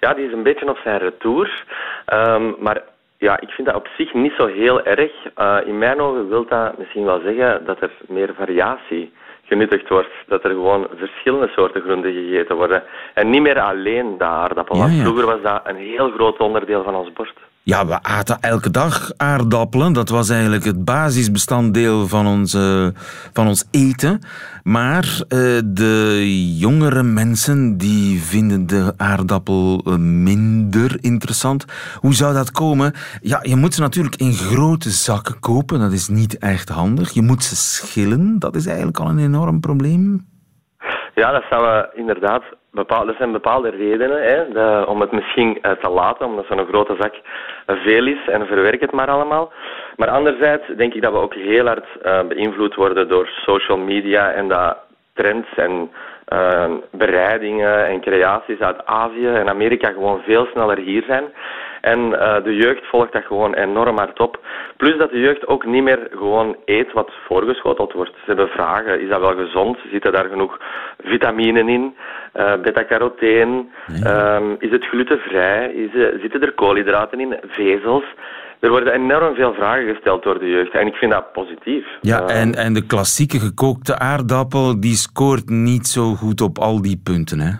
Ja, 0.00 0.14
die 0.14 0.26
is 0.26 0.32
een 0.32 0.42
beetje 0.42 0.68
op 0.68 0.80
zijn 0.84 0.98
retour. 0.98 1.64
Um, 2.12 2.56
maar 2.60 2.82
ja, 3.18 3.40
ik 3.40 3.48
vind 3.48 3.66
dat 3.66 3.76
op 3.76 3.88
zich 3.96 4.14
niet 4.14 4.34
zo 4.38 4.46
heel 4.46 4.84
erg. 4.84 5.12
Uh, 5.36 5.58
in 5.66 5.78
mijn 5.78 6.00
ogen 6.00 6.28
wil 6.28 6.46
dat 6.48 6.78
misschien 6.78 7.04
wel 7.04 7.20
zeggen 7.20 7.64
dat 7.64 7.80
er 7.80 7.92
meer 8.08 8.34
variatie 8.34 9.12
genuttigd 9.44 9.88
wordt. 9.88 10.08
Dat 10.26 10.44
er 10.44 10.50
gewoon 10.50 10.86
verschillende 10.96 11.48
soorten 11.48 11.82
groenten 11.82 12.12
gegeten 12.12 12.56
worden. 12.56 12.82
En 13.14 13.30
niet 13.30 13.42
meer 13.42 13.60
alleen 13.60 14.18
de 14.18 14.24
aardappel. 14.24 14.78
Want 14.78 15.00
vroeger 15.00 15.26
was 15.26 15.42
dat 15.42 15.60
een 15.64 15.76
heel 15.76 16.10
groot 16.10 16.38
onderdeel 16.38 16.82
van 16.82 16.94
ons 16.94 17.12
bord. 17.12 17.34
Ja, 17.66 17.86
we 17.86 18.02
aten 18.02 18.40
elke 18.40 18.70
dag 18.70 19.12
aardappelen. 19.16 19.92
Dat 19.92 20.08
was 20.08 20.28
eigenlijk 20.28 20.64
het 20.64 20.84
basisbestanddeel 20.84 22.08
van 22.08 22.46
uh, 22.54 22.88
van 23.32 23.46
ons 23.46 23.64
eten. 23.70 24.20
Maar 24.62 25.04
uh, 25.04 25.60
de 25.64 26.56
jongere 26.56 27.02
mensen 27.02 27.76
die 27.76 28.22
vinden 28.22 28.66
de 28.66 28.94
aardappel 28.96 29.82
uh, 29.88 29.94
minder 29.96 30.96
interessant. 31.00 31.64
Hoe 32.00 32.14
zou 32.14 32.34
dat 32.34 32.50
komen? 32.50 32.92
Ja, 33.20 33.40
je 33.42 33.56
moet 33.56 33.74
ze 33.74 33.80
natuurlijk 33.80 34.16
in 34.16 34.32
grote 34.32 34.90
zakken 34.90 35.38
kopen. 35.38 35.78
Dat 35.78 35.92
is 35.92 36.08
niet 36.08 36.38
echt 36.38 36.68
handig. 36.68 37.10
Je 37.10 37.22
moet 37.22 37.44
ze 37.44 37.56
schillen. 37.56 38.38
Dat 38.38 38.56
is 38.56 38.66
eigenlijk 38.66 39.00
al 39.00 39.08
een 39.08 39.18
enorm 39.18 39.60
probleem. 39.60 40.26
Ja, 41.14 41.30
dat 41.30 41.44
zou 41.50 41.86
inderdaad 41.92 42.42
Bepaal, 42.74 43.08
er 43.08 43.14
zijn 43.18 43.32
bepaalde 43.32 43.70
redenen 43.70 44.22
hè, 44.22 44.82
om 44.82 45.00
het 45.00 45.12
misschien 45.12 45.58
uh, 45.62 45.70
te 45.70 45.90
laten, 45.90 46.26
omdat 46.26 46.46
zo'n 46.46 46.66
grote 46.66 46.96
zak 46.98 47.14
veel 47.66 48.06
is 48.06 48.28
en 48.28 48.46
verwerk 48.46 48.80
het 48.80 48.92
maar 48.92 49.10
allemaal. 49.10 49.52
Maar 49.96 50.08
anderzijds 50.08 50.66
denk 50.76 50.94
ik 50.94 51.02
dat 51.02 51.12
we 51.12 51.18
ook 51.18 51.34
heel 51.34 51.66
hard 51.66 51.86
beïnvloed 52.28 52.74
worden 52.74 53.08
door 53.08 53.28
social 53.46 53.78
media 53.78 54.32
en 54.32 54.48
dat 54.48 54.76
trends 55.12 55.48
en 55.56 55.90
bereidingen 56.90 57.86
en 57.86 58.00
creaties 58.00 58.58
uit 58.58 58.86
Azië 58.86 59.28
en 59.28 59.48
Amerika 59.48 59.92
gewoon 59.92 60.22
veel 60.22 60.46
sneller 60.52 60.78
hier 60.78 61.04
zijn. 61.06 61.24
En 61.84 61.98
uh, 61.98 62.44
de 62.44 62.54
jeugd 62.54 62.86
volgt 62.86 63.12
dat 63.12 63.24
gewoon 63.24 63.54
enorm 63.54 63.98
hard 63.98 64.20
op. 64.20 64.40
Plus 64.76 64.98
dat 64.98 65.10
de 65.10 65.20
jeugd 65.20 65.46
ook 65.46 65.66
niet 65.66 65.82
meer 65.82 66.08
gewoon 66.10 66.56
eet 66.64 66.92
wat 66.92 67.10
voorgeschoteld 67.26 67.92
wordt. 67.92 68.14
Ze 68.14 68.26
hebben 68.26 68.48
vragen, 68.48 69.00
is 69.00 69.08
dat 69.08 69.20
wel 69.20 69.36
gezond? 69.36 69.78
Zitten 69.90 70.12
daar 70.12 70.28
genoeg 70.28 70.60
vitaminen 71.02 71.68
in? 71.68 71.94
Uh, 72.34 72.54
beta-carotene? 72.62 73.64
Um, 74.06 74.56
is 74.58 74.70
het 74.70 74.84
glutenvrij? 74.84 75.72
Is, 75.72 75.94
uh, 75.94 76.20
zitten 76.20 76.42
er 76.42 76.52
koolhydraten 76.52 77.20
in? 77.20 77.38
Vezels? 77.46 78.04
Er 78.60 78.70
worden 78.70 78.92
enorm 78.92 79.34
veel 79.34 79.54
vragen 79.54 79.94
gesteld 79.94 80.22
door 80.22 80.38
de 80.38 80.48
jeugd 80.48 80.72
en 80.72 80.86
ik 80.86 80.94
vind 80.94 81.12
dat 81.12 81.32
positief. 81.32 81.86
Ja, 82.00 82.26
en, 82.26 82.54
en 82.54 82.72
de 82.72 82.86
klassieke 82.86 83.38
gekookte 83.38 83.98
aardappel 83.98 84.80
die 84.80 84.96
scoort 84.96 85.48
niet 85.48 85.86
zo 85.86 86.14
goed 86.14 86.40
op 86.40 86.58
al 86.58 86.82
die 86.82 87.00
punten, 87.04 87.40
hè? 87.40 87.52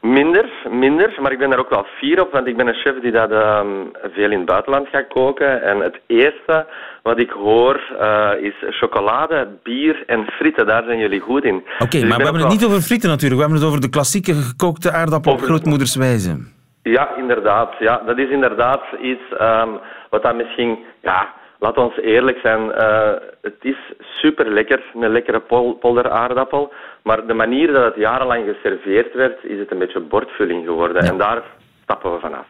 Minder, 0.00 0.50
minder, 0.70 1.14
maar 1.20 1.32
ik 1.32 1.38
ben 1.38 1.50
daar 1.50 1.58
ook 1.58 1.70
wel 1.70 1.86
fier 1.98 2.20
op, 2.20 2.32
want 2.32 2.46
ik 2.46 2.56
ben 2.56 2.66
een 2.66 2.74
chef 2.74 3.00
die 3.00 3.12
dat 3.12 3.30
um, 3.30 3.90
veel 4.14 4.30
in 4.30 4.38
het 4.38 4.46
buitenland 4.46 4.88
gaat 4.88 5.08
koken. 5.08 5.62
En 5.62 5.80
het 5.80 6.00
eerste 6.06 6.66
wat 7.02 7.20
ik 7.20 7.30
hoor 7.30 7.80
uh, 8.00 8.30
is 8.40 8.54
chocolade, 8.70 9.48
bier 9.62 10.02
en 10.06 10.26
frieten. 10.26 10.66
Daar 10.66 10.82
zijn 10.84 10.98
jullie 10.98 11.20
goed 11.20 11.44
in. 11.44 11.54
Oké, 11.54 11.64
okay, 11.82 12.00
dus 12.00 12.08
maar 12.08 12.18
we 12.18 12.22
hebben 12.22 12.42
het 12.42 12.50
niet 12.50 12.64
over 12.64 12.80
frieten 12.80 13.08
natuurlijk. 13.08 13.40
We 13.40 13.46
hebben 13.46 13.58
het 13.58 13.68
over 13.68 13.80
de 13.80 13.96
klassieke 13.96 14.34
gekookte 14.34 14.92
aardappel 14.92 15.32
op 15.32 15.40
grootmoederswijze. 15.40 16.36
Ja, 16.82 17.16
inderdaad. 17.16 17.74
Ja, 17.78 18.02
dat 18.06 18.18
is 18.18 18.28
inderdaad 18.28 18.82
iets 19.02 19.22
um, 19.40 19.78
wat 20.10 20.22
dat 20.22 20.36
misschien... 20.36 20.78
Ja, 21.02 21.28
laat 21.60 21.76
ons 21.76 21.96
eerlijk 21.96 22.38
zijn. 22.38 22.60
Uh, 22.60 23.10
het 23.42 23.60
is 23.60 23.78
super 24.00 24.52
lekker, 24.52 24.82
een 24.94 25.12
lekkere 25.12 25.40
pol 25.40 25.74
polderaardappel. 25.74 26.72
Maar 27.02 27.26
de 27.26 27.34
manier 27.34 27.72
dat 27.72 27.84
het 27.84 27.96
jarenlang 27.96 28.44
geserveerd 28.44 29.14
werd, 29.14 29.44
is 29.44 29.58
het 29.58 29.70
een 29.70 29.78
beetje 29.78 30.00
bordvulling 30.00 30.64
geworden. 30.64 31.04
Ja. 31.04 31.10
En 31.10 31.18
daar 31.18 31.42
stappen 31.82 32.12
we 32.12 32.18
vanaf. 32.20 32.46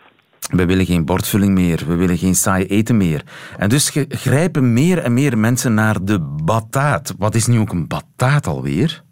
We 0.51 0.66
willen 0.66 0.85
geen 0.85 1.05
bordvulling 1.05 1.55
meer, 1.55 1.83
we 1.87 1.96
willen 1.96 2.16
geen 2.16 2.35
saai 2.35 2.64
eten 2.66 2.96
meer. 2.96 3.23
En 3.59 3.68
dus 3.68 4.07
grijpen 4.09 4.73
meer 4.73 4.99
en 4.99 5.14
meer 5.14 5.38
mensen 5.38 5.75
naar 5.75 5.96
de 6.03 6.37
bataat. 6.44 7.14
Wat 7.18 7.35
is 7.35 7.46
nu 7.46 7.59
ook 7.59 7.73
een 7.73 7.88
bataat 7.88 8.46
alweer? 8.46 9.03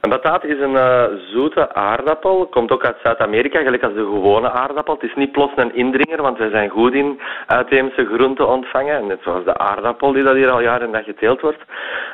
Een 0.00 0.10
bataat 0.10 0.44
is 0.44 0.60
een 0.60 0.72
uh, 0.72 1.04
zoete 1.32 1.74
aardappel. 1.74 2.46
Komt 2.46 2.70
ook 2.70 2.84
uit 2.84 2.96
Zuid-Amerika, 3.02 3.62
gelijk 3.62 3.82
als 3.82 3.94
de 3.94 4.04
gewone 4.04 4.50
aardappel. 4.50 4.94
Het 4.94 5.02
is 5.02 5.14
niet 5.14 5.32
plots 5.32 5.52
een 5.56 5.74
indringer, 5.74 6.22
want 6.22 6.38
wij 6.38 6.50
zijn 6.50 6.68
goed 6.68 6.94
in 6.94 7.20
uitheemse 7.46 8.06
groenten 8.06 8.48
ontvangen. 8.48 9.06
Net 9.06 9.20
zoals 9.22 9.44
de 9.44 9.58
aardappel, 9.58 10.12
die 10.12 10.22
dat 10.22 10.34
hier 10.34 10.50
al 10.50 10.60
jaren 10.60 10.86
en 10.86 10.92
dag 10.92 11.04
geteeld 11.04 11.40
wordt. 11.40 11.62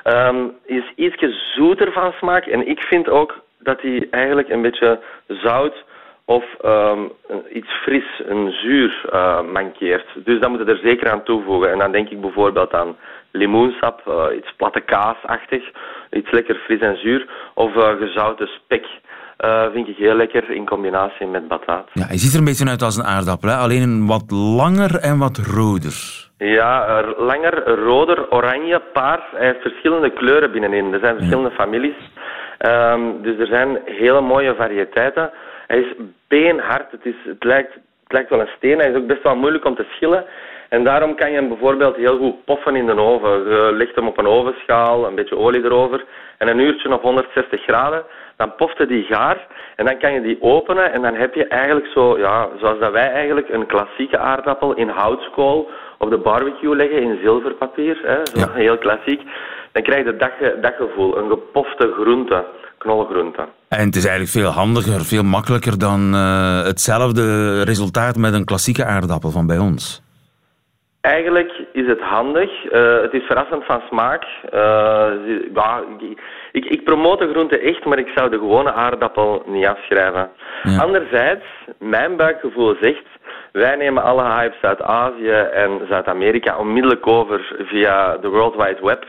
Um, 0.05 0.53
is 0.64 0.92
ietsje 0.97 1.31
zoeter 1.55 1.92
van 1.92 2.12
smaak. 2.12 2.47
En 2.47 2.68
ik 2.68 2.83
vind 2.83 3.09
ook 3.09 3.42
dat 3.59 3.81
hij 3.81 4.07
eigenlijk 4.11 4.49
een 4.49 4.62
beetje 4.62 5.01
zout 5.27 5.85
of 6.25 6.45
um, 6.65 7.13
iets 7.53 7.71
fris, 7.83 8.05
een 8.27 8.53
zuur 8.53 9.05
uh, 9.13 9.41
mankeert. 9.53 10.07
Dus 10.25 10.41
dat 10.41 10.49
moeten 10.49 10.67
we 10.67 10.73
er 10.73 10.89
zeker 10.89 11.11
aan 11.11 11.23
toevoegen. 11.23 11.73
En 11.73 11.79
dan 11.79 11.93
denk 11.93 12.09
ik 12.09 12.21
bijvoorbeeld 12.21 12.73
aan 12.75 12.97
limoensap, 13.31 14.03
uh, 14.09 14.37
iets 14.37 14.55
platte 14.57 14.81
kaasachtig, 14.81 15.63
iets 16.11 16.31
lekker 16.31 16.55
fris 16.55 16.81
en 16.81 16.97
zuur. 16.97 17.29
Of 17.55 17.75
uh, 17.75 17.89
gezouten 17.89 18.47
spek. 18.47 18.87
Vind 19.73 19.89
ik 19.89 19.97
heel 19.97 20.15
lekker 20.15 20.51
in 20.51 20.67
combinatie 20.67 21.27
met 21.27 21.49
bataat. 21.49 21.89
Ja, 21.93 22.07
hij 22.07 22.19
ziet 22.19 22.33
er 22.33 22.39
een 22.39 22.45
beetje 22.45 22.69
uit 22.69 22.83
als 22.83 22.97
een 22.97 23.05
aardappel, 23.05 23.49
hè? 23.49 23.57
alleen 23.57 23.83
een 23.83 24.07
wat 24.07 24.31
langer 24.31 24.99
en 24.99 25.19
wat 25.19 25.37
roder. 25.37 25.95
Ja, 26.39 27.03
langer, 27.17 27.65
roder, 27.65 28.31
oranje, 28.31 28.83
paars. 28.93 29.23
Hij 29.35 29.47
heeft 29.47 29.61
verschillende 29.61 30.11
kleuren 30.11 30.53
binnenin. 30.53 30.93
Er 30.93 31.01
zijn 31.01 31.17
verschillende 31.17 31.51
ja. 31.51 31.55
families. 31.55 31.95
Um, 32.59 33.23
dus 33.23 33.39
er 33.39 33.47
zijn 33.47 33.79
hele 33.85 34.21
mooie 34.21 34.55
variëteiten. 34.55 35.31
Hij 35.66 35.79
is 35.79 35.94
beenhard. 36.29 36.90
Het, 36.90 37.07
is, 37.07 37.14
het, 37.24 37.44
lijkt, 37.44 37.74
het 37.74 38.12
lijkt 38.12 38.31
wel 38.31 38.40
een 38.40 38.55
steen. 38.57 38.79
Hij 38.79 38.90
is 38.90 38.96
ook 38.96 39.07
best 39.07 39.22
wel 39.22 39.37
moeilijk 39.37 39.64
om 39.64 39.74
te 39.74 39.87
schillen. 39.90 40.24
En 40.68 40.85
daarom 40.85 41.14
kan 41.14 41.31
je 41.31 41.37
hem 41.37 41.48
bijvoorbeeld 41.48 41.96
heel 41.96 42.18
goed 42.18 42.44
poffen 42.44 42.77
in 42.77 42.87
de 42.87 42.96
oven. 42.96 43.31
Je 43.31 43.72
legt 43.72 43.94
hem 43.94 44.07
op 44.07 44.18
een 44.18 44.27
ovenschaal, 44.27 45.07
een 45.07 45.14
beetje 45.14 45.37
olie 45.37 45.64
erover 45.64 46.05
en 46.38 46.48
een 46.48 46.59
uurtje 46.59 46.92
op 46.92 47.03
160 47.03 47.62
graden. 47.62 48.05
Dan 48.37 48.55
poft 48.55 48.79
hij 48.79 48.87
die 48.87 49.05
gaar 49.05 49.46
en 49.77 49.85
dan 49.85 49.98
kan 49.98 50.12
je 50.12 50.20
die 50.20 50.42
openen 50.42 50.92
en 50.92 51.03
dan 51.03 51.14
heb 51.14 51.35
je 51.35 51.46
eigenlijk 51.46 51.87
zo, 51.87 52.18
ja, 52.18 52.48
zoals 52.59 52.79
dat 52.79 52.92
wij 52.92 53.11
eigenlijk 53.11 53.48
een 53.48 53.66
klassieke 53.66 54.18
aardappel 54.18 54.74
in 54.74 54.88
houtskool 54.88 55.70
op 55.98 56.11
de 56.11 56.18
barbecue 56.18 56.77
leggen 56.77 57.03
in 57.03 57.18
zilverpapier, 57.22 58.00
hè, 58.03 58.27
zo 58.33 58.40
ja. 58.40 58.53
heel 58.53 58.79
klassiek. 58.79 59.22
Dan 59.72 59.83
krijg 59.83 60.05
je 60.05 60.16
dat, 60.16 60.62
dat 60.62 60.74
gevoel, 60.74 61.18
een 61.18 61.29
gepofte 61.29 61.92
groente, 61.92 62.44
En 63.68 63.87
het 63.87 63.97
is 63.97 64.07
eigenlijk 64.07 64.31
veel 64.31 64.51
handiger, 64.51 65.05
veel 65.05 65.23
makkelijker 65.23 65.79
dan 65.79 66.14
uh, 66.14 66.62
hetzelfde 66.62 67.62
resultaat 67.62 68.16
met 68.16 68.35
een 68.35 68.44
klassieke 68.44 68.85
aardappel 68.85 69.31
van 69.31 69.47
bij 69.47 69.59
ons. 69.59 70.03
Eigenlijk 71.01 71.53
is 71.73 71.87
het 71.87 72.01
handig. 72.01 72.51
Uh, 72.64 73.01
het 73.01 73.12
is 73.12 73.23
verrassend 73.23 73.64
van 73.64 73.81
smaak. 73.90 74.25
Uh, 74.55 74.61
ja, 75.55 75.83
ik, 76.53 76.64
ik 76.64 76.85
promote 76.85 77.29
groente 77.29 77.59
echt, 77.59 77.85
maar 77.85 77.99
ik 77.99 78.11
zou 78.14 78.31
de 78.31 78.38
gewone 78.38 78.73
aardappel 78.73 79.42
niet 79.47 79.66
afschrijven. 79.66 80.31
Ja. 80.62 80.79
Anderzijds, 80.79 81.44
mijn 81.79 82.16
buikgevoel 82.16 82.77
zegt 82.81 83.05
wij 83.53 83.77
nemen 83.77 84.03
alle 84.03 84.23
hypes 84.23 84.62
uit 84.62 84.83
Azië 84.83 85.31
en 85.31 85.81
Zuid-Amerika 85.88 86.59
onmiddellijk 86.59 87.07
over 87.07 87.57
via 87.59 88.16
de 88.16 88.29
World 88.29 88.55
Wide 88.55 88.81
Web 88.83 89.05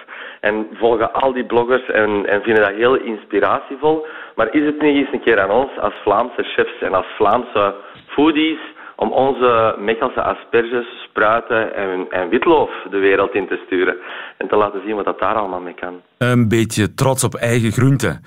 en 0.45 0.67
volgen 0.73 1.13
al 1.13 1.33
die 1.33 1.45
bloggers 1.45 1.85
en, 1.89 2.25
en 2.25 2.41
vinden 2.41 2.63
dat 2.63 2.75
heel 2.75 2.95
inspiratievol. 2.95 4.05
Maar 4.35 4.53
is 4.53 4.65
het 4.65 4.81
niet 4.81 4.95
eens 4.95 5.13
een 5.13 5.23
keer 5.23 5.39
aan 5.39 5.51
ons 5.51 5.79
als 5.79 5.93
Vlaamse 6.03 6.43
chefs 6.43 6.81
en 6.81 6.93
als 6.93 7.05
Vlaamse 7.17 7.75
foodies 8.07 8.59
om 8.95 9.11
onze 9.11 9.75
Mechelse 9.79 10.21
asperges, 10.21 10.85
spruiten 11.09 11.75
en, 12.11 12.29
witloof 12.29 12.69
de 12.89 12.97
wereld 12.97 13.33
in 13.33 13.47
te 13.47 13.61
sturen 13.65 13.95
en 14.37 14.47
te 14.47 14.55
laten 14.55 14.81
zien 14.85 14.95
wat 14.95 15.05
dat 15.05 15.19
daar 15.19 15.35
allemaal 15.35 15.61
mee 15.61 15.73
kan. 15.73 16.01
Een 16.17 16.47
beetje 16.47 16.93
trots 16.93 17.23
op 17.23 17.33
eigen 17.33 17.71
groenten. 17.71 18.21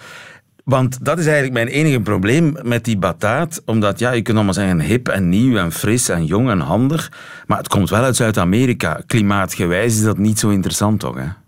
Want 0.65 1.05
dat 1.05 1.19
is 1.19 1.27
eigenlijk 1.27 1.55
mijn 1.55 1.69
enige 1.69 2.01
probleem 2.01 2.55
met 2.63 2.85
die 2.85 2.99
bataat. 2.99 3.63
Omdat, 3.67 3.99
ja, 3.99 4.11
je 4.11 4.23
kunt 4.23 4.37
allemaal 4.37 4.55
zeggen 4.55 4.81
hip 4.81 5.09
en 5.09 5.29
nieuw 5.29 5.57
en 5.57 5.73
fris 5.73 6.09
en 6.09 6.25
jong 6.25 6.51
en 6.51 6.61
handig. 6.61 7.11
Maar 7.47 7.59
het 7.59 7.69
komt 7.69 7.91
wel 7.91 8.03
uit 8.03 8.17
Zuid-Amerika. 8.17 9.01
Klimaatgewijs 9.07 9.97
is 9.97 10.05
dat 10.05 10.19
niet 10.19 10.39
zo 10.39 10.49
interessant, 10.49 11.01
toch? 11.01 11.17
Hè? 11.17 11.48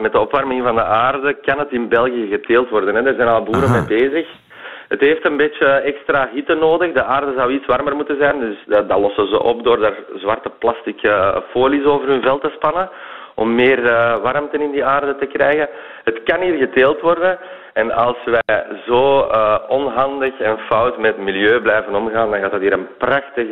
Met 0.00 0.12
de 0.12 0.18
opwarming 0.18 0.62
van 0.62 0.74
de 0.74 0.84
aarde 0.84 1.34
kan 1.34 1.58
het 1.58 1.70
in 1.70 1.88
België 1.88 2.26
geteeld 2.30 2.68
worden. 2.68 2.94
Hè. 2.94 3.02
Er 3.02 3.14
zijn 3.14 3.28
al 3.28 3.42
boeren 3.42 3.70
mee 3.70 3.84
bezig. 3.84 4.26
Het 4.88 5.00
heeft 5.00 5.24
een 5.24 5.36
beetje 5.36 5.66
extra 5.66 6.28
hitte 6.32 6.54
nodig. 6.54 6.92
De 6.92 7.04
aarde 7.04 7.32
zou 7.36 7.52
iets 7.52 7.66
warmer 7.66 7.96
moeten 7.96 8.16
zijn. 8.18 8.40
Dus 8.40 8.56
dat, 8.66 8.88
dat 8.88 9.00
lossen 9.00 9.28
ze 9.28 9.42
op 9.42 9.64
door 9.64 9.78
daar 9.78 9.94
zwarte 10.14 10.50
plastic 10.58 11.02
uh, 11.02 11.36
folies 11.50 11.84
over 11.84 12.08
hun 12.08 12.22
vel 12.22 12.38
te 12.38 12.52
spannen. 12.56 12.90
Om 13.34 13.54
meer 13.54 13.84
uh, 13.84 14.16
warmte 14.22 14.58
in 14.58 14.70
die 14.70 14.84
aarde 14.84 15.16
te 15.16 15.26
krijgen. 15.26 15.68
Het 16.04 16.22
kan 16.24 16.40
hier 16.40 16.56
geteeld 16.56 17.00
worden. 17.00 17.38
En 17.72 17.92
als 17.92 18.16
wij 18.24 18.66
zo 18.86 19.18
uh, 19.18 19.56
onhandig 19.68 20.40
en 20.40 20.58
fout 20.58 20.98
met 20.98 21.18
milieu 21.18 21.60
blijven 21.60 21.94
omgaan, 21.94 22.30
dan 22.30 22.40
gaat 22.40 22.50
dat 22.50 22.60
hier 22.60 22.72
een 22.72 22.88
prachtig 22.98 23.46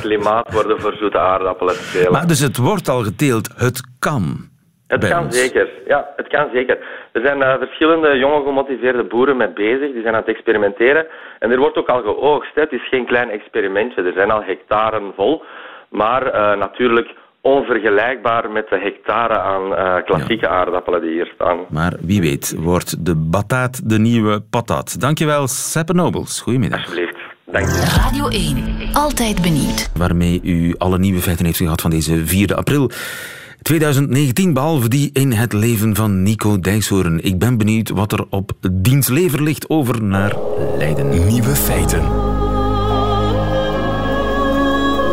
klimaat 0.00 0.52
worden 0.52 0.80
voor 0.80 0.94
zoete 0.98 1.18
aardappelen 1.18 1.74
te 1.74 1.90
telen. 1.92 2.12
Maar 2.12 2.26
dus 2.26 2.40
het 2.40 2.56
wordt 2.56 2.88
al 2.88 3.02
geteeld, 3.02 3.48
het 3.56 3.80
kan. 3.98 4.51
Het 4.92 5.08
kan 5.08 5.32
zeker, 5.32 5.68
ja, 5.86 6.08
het 6.16 6.28
kan 6.28 6.48
zeker. 6.52 6.78
Er 7.12 7.22
zijn 7.24 7.38
uh, 7.40 7.54
verschillende 7.58 8.18
jonge 8.18 8.42
gemotiveerde 8.42 9.04
boeren 9.04 9.36
mee 9.36 9.52
bezig, 9.52 9.92
die 9.92 10.02
zijn 10.02 10.14
aan 10.14 10.24
het 10.26 10.34
experimenteren. 10.34 11.06
En 11.38 11.50
er 11.50 11.58
wordt 11.58 11.76
ook 11.76 11.88
al 11.88 12.02
geoogst, 12.02 12.54
hè. 12.54 12.60
het 12.60 12.72
is 12.72 12.88
geen 12.88 13.06
klein 13.06 13.30
experimentje, 13.30 14.02
er 14.02 14.12
zijn 14.12 14.30
al 14.30 14.42
hectaren 14.42 15.12
vol. 15.16 15.42
Maar 15.88 16.22
natuurlijk 16.58 17.14
onvergelijkbaar 17.42 18.50
met 18.50 18.68
de 18.68 18.78
hectare 18.78 19.38
aan 19.38 19.72
uh, 19.72 20.04
klassieke 20.04 20.48
aardappelen 20.48 21.00
die 21.00 21.10
hier 21.10 21.30
staan. 21.34 21.58
Maar 21.68 21.92
wie 22.00 22.20
weet 22.20 22.56
wordt 22.58 23.06
de 23.06 23.16
bataat 23.16 23.90
de 23.90 23.98
nieuwe 23.98 24.40
patat. 24.50 25.00
Dankjewel, 25.00 25.46
Seppe 25.46 25.92
Nobels. 25.92 26.40
Goedemiddag. 26.40 26.78
Alsjeblieft. 26.78 27.16
Dank 27.44 27.66
Radio 27.68 28.28
1, 28.28 28.88
altijd 28.92 29.42
benieuwd. 29.42 29.90
Waarmee 29.98 30.40
u 30.42 30.74
alle 30.78 30.98
nieuwe 30.98 31.20
feiten 31.20 31.44
heeft 31.44 31.58
gehad 31.58 31.80
van 31.80 31.90
deze 31.90 32.26
4 32.26 32.54
april. 32.54 32.90
2019, 33.62 34.52
behalve 34.52 34.88
die 34.88 35.10
in 35.12 35.32
het 35.32 35.52
leven 35.52 35.96
van 35.96 36.22
Nico 36.22 36.60
Dijkshoorn. 36.60 37.24
Ik 37.24 37.38
ben 37.38 37.58
benieuwd 37.58 37.88
wat 37.88 38.12
er 38.12 38.26
op 38.30 38.52
diens 38.72 39.08
lever 39.08 39.42
ligt 39.42 39.68
over 39.68 40.02
naar 40.02 40.36
Leiden. 40.78 41.26
Nieuwe 41.26 41.54
feiten. 41.54 42.02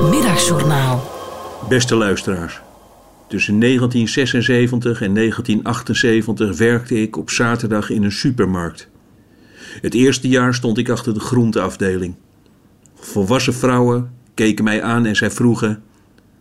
Middagjournaal. 0.10 1.18
Beste 1.70 1.96
luisteraars, 1.96 2.62
tussen 3.28 3.60
1976 3.60 5.02
en 5.02 5.14
1978 5.14 6.58
werkte 6.58 7.02
ik 7.02 7.18
op 7.18 7.30
zaterdag 7.30 7.90
in 7.90 8.04
een 8.04 8.12
supermarkt. 8.12 8.90
Het 9.82 9.94
eerste 9.94 10.28
jaar 10.28 10.54
stond 10.54 10.78
ik 10.78 10.90
achter 10.90 11.14
de 11.14 11.20
groenteafdeling. 11.20 12.16
Volwassen 12.96 13.54
vrouwen 13.54 14.12
keken 14.34 14.64
mij 14.64 14.82
aan 14.84 15.06
en 15.06 15.16
zij 15.16 15.32
vroegen: 15.32 15.84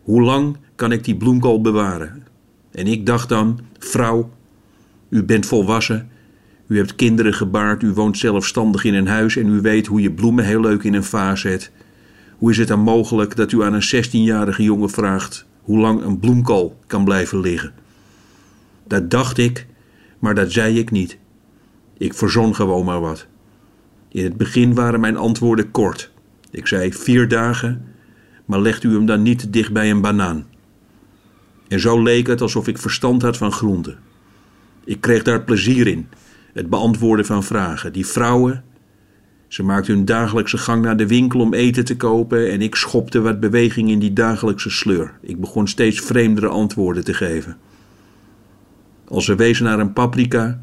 Hoe 0.02 0.22
lang 0.22 0.56
kan 0.78 0.92
ik 0.92 1.04
die 1.04 1.16
bloemkool 1.16 1.60
bewaren? 1.60 2.22
En 2.70 2.86
ik 2.86 3.06
dacht 3.06 3.28
dan: 3.28 3.60
Vrouw, 3.78 4.30
u 5.08 5.24
bent 5.24 5.46
volwassen, 5.46 6.08
u 6.66 6.76
hebt 6.76 6.94
kinderen 6.94 7.34
gebaard, 7.34 7.82
u 7.82 7.92
woont 7.92 8.18
zelfstandig 8.18 8.84
in 8.84 8.94
een 8.94 9.06
huis 9.06 9.36
en 9.36 9.48
u 9.48 9.60
weet 9.60 9.86
hoe 9.86 10.00
je 10.00 10.12
bloemen 10.12 10.44
heel 10.44 10.60
leuk 10.60 10.82
in 10.82 10.94
een 10.94 11.04
vaas 11.04 11.40
zet. 11.40 11.70
Hoe 12.36 12.50
is 12.50 12.58
het 12.58 12.68
dan 12.68 12.80
mogelijk 12.80 13.36
dat 13.36 13.52
u 13.52 13.62
aan 13.62 13.72
een 13.72 14.04
16-jarige 14.04 14.62
jongen 14.62 14.90
vraagt 14.90 15.46
hoe 15.62 15.78
lang 15.78 16.02
een 16.02 16.18
bloemkool 16.18 16.78
kan 16.86 17.04
blijven 17.04 17.40
liggen? 17.40 17.72
Dat 18.86 19.10
dacht 19.10 19.38
ik, 19.38 19.66
maar 20.18 20.34
dat 20.34 20.52
zei 20.52 20.78
ik 20.78 20.90
niet. 20.90 21.18
Ik 21.96 22.14
verzon 22.14 22.54
gewoon 22.54 22.84
maar 22.84 23.00
wat. 23.00 23.26
In 24.08 24.24
het 24.24 24.36
begin 24.36 24.74
waren 24.74 25.00
mijn 25.00 25.16
antwoorden 25.16 25.70
kort. 25.70 26.10
Ik 26.50 26.66
zei 26.66 26.92
vier 26.92 27.28
dagen, 27.28 27.84
maar 28.44 28.60
legt 28.60 28.84
u 28.84 28.92
hem 28.92 29.06
dan 29.06 29.22
niet 29.22 29.52
dicht 29.52 29.72
bij 29.72 29.90
een 29.90 30.00
banaan. 30.00 30.46
En 31.68 31.80
zo 31.80 32.02
leek 32.02 32.26
het 32.26 32.40
alsof 32.40 32.68
ik 32.68 32.78
verstand 32.78 33.22
had 33.22 33.36
van 33.36 33.52
groenten. 33.52 33.98
Ik 34.84 35.00
kreeg 35.00 35.22
daar 35.22 35.42
plezier 35.42 35.86
in, 35.86 36.08
het 36.52 36.70
beantwoorden 36.70 37.26
van 37.26 37.44
vragen. 37.44 37.92
Die 37.92 38.06
vrouwen, 38.06 38.64
ze 39.48 39.62
maakten 39.62 39.94
hun 39.94 40.04
dagelijkse 40.04 40.58
gang 40.58 40.82
naar 40.82 40.96
de 40.96 41.06
winkel 41.06 41.40
om 41.40 41.54
eten 41.54 41.84
te 41.84 41.96
kopen 41.96 42.50
en 42.50 42.62
ik 42.62 42.74
schopte 42.74 43.20
wat 43.20 43.40
beweging 43.40 43.90
in 43.90 43.98
die 43.98 44.12
dagelijkse 44.12 44.70
sleur. 44.70 45.18
Ik 45.20 45.40
begon 45.40 45.66
steeds 45.66 46.00
vreemdere 46.00 46.48
antwoorden 46.48 47.04
te 47.04 47.14
geven. 47.14 47.56
Als 49.08 49.24
ze 49.24 49.34
wezen 49.34 49.64
naar 49.64 49.78
een 49.78 49.92
paprika 49.92 50.60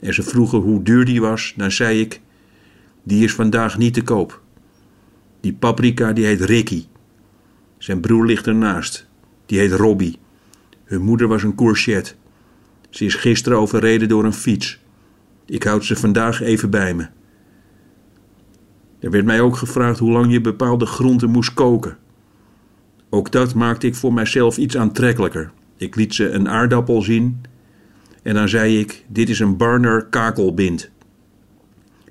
en 0.00 0.14
ze 0.14 0.22
vroegen 0.22 0.58
hoe 0.58 0.82
duur 0.82 1.04
die 1.04 1.20
was, 1.20 1.54
dan 1.56 1.70
zei 1.70 2.00
ik: 2.00 2.20
Die 3.02 3.24
is 3.24 3.34
vandaag 3.34 3.78
niet 3.78 3.94
te 3.94 4.02
koop. 4.02 4.40
Die 5.40 5.52
paprika 5.52 6.12
die 6.12 6.24
heet 6.24 6.40
Ricky. 6.40 6.84
Zijn 7.78 8.00
broer 8.00 8.26
ligt 8.26 8.46
ernaast. 8.46 9.06
Die 9.46 9.58
heet 9.58 9.72
Robbie. 9.72 10.18
Hun 10.84 11.02
moeder 11.02 11.28
was 11.28 11.42
een 11.42 11.54
courgette. 11.54 12.14
Ze 12.90 13.04
is 13.04 13.14
gisteren 13.14 13.58
overreden 13.58 14.08
door 14.08 14.24
een 14.24 14.32
fiets. 14.32 14.80
Ik 15.46 15.62
houd 15.62 15.84
ze 15.84 15.96
vandaag 15.96 16.40
even 16.40 16.70
bij 16.70 16.94
me. 16.94 17.06
Er 18.98 19.10
werd 19.10 19.24
mij 19.24 19.40
ook 19.40 19.56
gevraagd 19.56 19.98
hoe 19.98 20.12
lang 20.12 20.32
je 20.32 20.40
bepaalde 20.40 20.86
groenten 20.86 21.30
moest 21.30 21.54
koken. 21.54 21.96
Ook 23.10 23.32
dat 23.32 23.54
maakte 23.54 23.86
ik 23.86 23.94
voor 23.94 24.12
mijzelf 24.12 24.56
iets 24.56 24.76
aantrekkelijker. 24.76 25.50
Ik 25.76 25.94
liet 25.96 26.14
ze 26.14 26.30
een 26.30 26.48
aardappel 26.48 27.02
zien 27.02 27.40
en 28.22 28.34
dan 28.34 28.48
zei 28.48 28.78
ik: 28.78 29.04
Dit 29.08 29.28
is 29.28 29.38
een 29.38 29.56
Barner 29.56 30.06
kakelbind. 30.06 30.90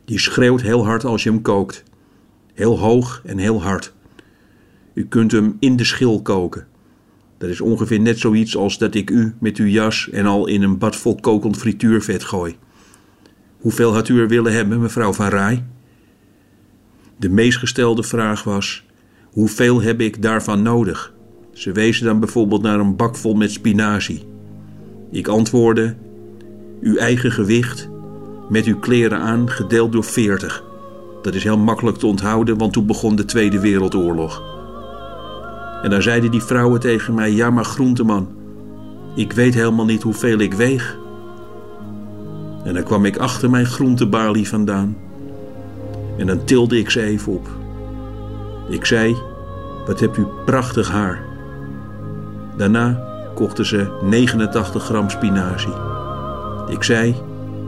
Die 0.05 0.19
schreeuwt 0.19 0.61
heel 0.61 0.85
hard 0.85 1.05
als 1.05 1.23
je 1.23 1.29
hem 1.29 1.41
kookt. 1.41 1.83
Heel 2.53 2.79
hoog 2.79 3.21
en 3.25 3.37
heel 3.37 3.61
hard. 3.61 3.93
U 4.93 5.05
kunt 5.05 5.31
hem 5.31 5.57
in 5.59 5.75
de 5.75 5.83
schil 5.83 6.21
koken. 6.21 6.67
Dat 7.43 7.51
is 7.51 7.61
ongeveer 7.61 7.99
net 7.99 8.19
zoiets 8.19 8.57
als 8.57 8.77
dat 8.77 8.95
ik 8.95 9.09
u 9.09 9.33
met 9.39 9.57
uw 9.57 9.65
jas 9.65 10.09
en 10.09 10.25
al 10.25 10.47
in 10.47 10.61
een 10.61 10.77
bad 10.77 10.95
vol 10.95 11.15
kokend 11.15 11.57
frituurvet 11.57 12.23
gooi. 12.23 12.55
Hoeveel 13.57 13.93
had 13.93 14.09
u 14.09 14.19
er 14.19 14.27
willen 14.27 14.53
hebben, 14.53 14.81
mevrouw 14.81 15.13
Van 15.13 15.27
Rij? 15.27 15.63
De 17.17 17.29
meest 17.29 17.57
gestelde 17.57 18.03
vraag 18.03 18.43
was: 18.43 18.85
hoeveel 19.31 19.81
heb 19.81 20.01
ik 20.01 20.21
daarvan 20.21 20.61
nodig? 20.61 21.13
Ze 21.51 21.71
wezen 21.71 22.05
dan 22.05 22.19
bijvoorbeeld 22.19 22.61
naar 22.61 22.79
een 22.79 22.95
bak 22.95 23.15
vol 23.15 23.33
met 23.33 23.51
spinazie. 23.51 24.23
Ik 25.11 25.27
antwoordde: 25.27 25.95
uw 26.81 26.95
eigen 26.95 27.31
gewicht 27.31 27.89
met 28.49 28.65
uw 28.65 28.79
kleren 28.79 29.19
aan 29.19 29.49
gedeeld 29.49 29.91
door 29.91 30.03
40. 30.03 30.63
Dat 31.21 31.35
is 31.35 31.43
heel 31.43 31.57
makkelijk 31.57 31.97
te 31.97 32.07
onthouden, 32.07 32.57
want 32.57 32.73
toen 32.73 32.85
begon 32.85 33.15
de 33.15 33.25
Tweede 33.25 33.59
Wereldoorlog. 33.59 34.52
En 35.83 35.89
dan 35.89 36.01
zeiden 36.01 36.31
die 36.31 36.43
vrouwen 36.43 36.79
tegen 36.79 37.13
mij: 37.13 37.31
Ja, 37.31 37.49
maar 37.49 37.65
groenteman, 37.65 38.27
ik 39.15 39.33
weet 39.33 39.53
helemaal 39.53 39.85
niet 39.85 40.03
hoeveel 40.03 40.39
ik 40.39 40.53
weeg. 40.53 40.97
En 42.63 42.73
dan 42.73 42.83
kwam 42.83 43.05
ik 43.05 43.17
achter 43.17 43.49
mijn 43.49 43.65
groentebalie 43.65 44.47
vandaan 44.47 44.97
en 46.17 46.27
dan 46.27 46.43
tilde 46.43 46.77
ik 46.77 46.89
ze 46.89 47.01
even 47.01 47.33
op. 47.33 47.47
Ik 48.69 48.85
zei: 48.85 49.15
Wat 49.85 49.99
heb 49.99 50.17
u 50.17 50.25
prachtig 50.45 50.91
haar. 50.91 51.23
Daarna 52.57 53.03
kochten 53.35 53.65
ze 53.65 53.87
89 54.01 54.83
gram 54.83 55.09
spinazie. 55.09 55.73
Ik 56.67 56.83
zei: 56.83 57.15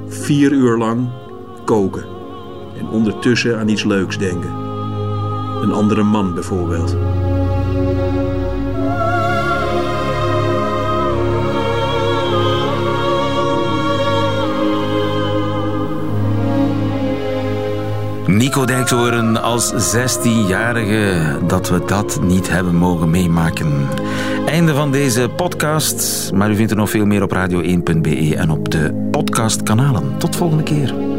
Vier 0.08 0.52
uur 0.52 0.78
lang 0.78 1.08
koken 1.66 2.06
en 2.80 2.88
ondertussen 2.88 3.60
aan 3.60 3.68
iets 3.68 3.84
leuks 3.84 4.18
denken. 4.18 4.50
Een 5.62 5.72
andere 5.72 6.04
man 6.04 6.34
bijvoorbeeld. 6.34 6.96
Nico 18.28 18.66
Dijkshoorn 18.66 19.42
als 19.42 19.96
16-jarige, 19.96 21.38
dat 21.48 21.70
we 21.70 21.82
dat 21.86 22.20
niet 22.22 22.50
hebben 22.50 22.76
mogen 22.76 23.10
meemaken. 23.10 23.88
Einde 24.46 24.74
van 24.74 24.92
deze 24.92 25.30
podcast, 25.36 26.32
maar 26.34 26.52
u 26.52 26.56
vindt 26.56 26.72
er 26.72 26.78
nog 26.78 26.90
veel 26.90 27.06
meer 27.06 27.24
op 27.24 27.36
radio1.be 27.36 28.36
en 28.36 28.50
op 28.50 28.72
de 28.72 29.08
podcastkanalen. 29.12 30.18
Tot 30.18 30.36
volgende 30.36 30.64
keer. 30.64 31.15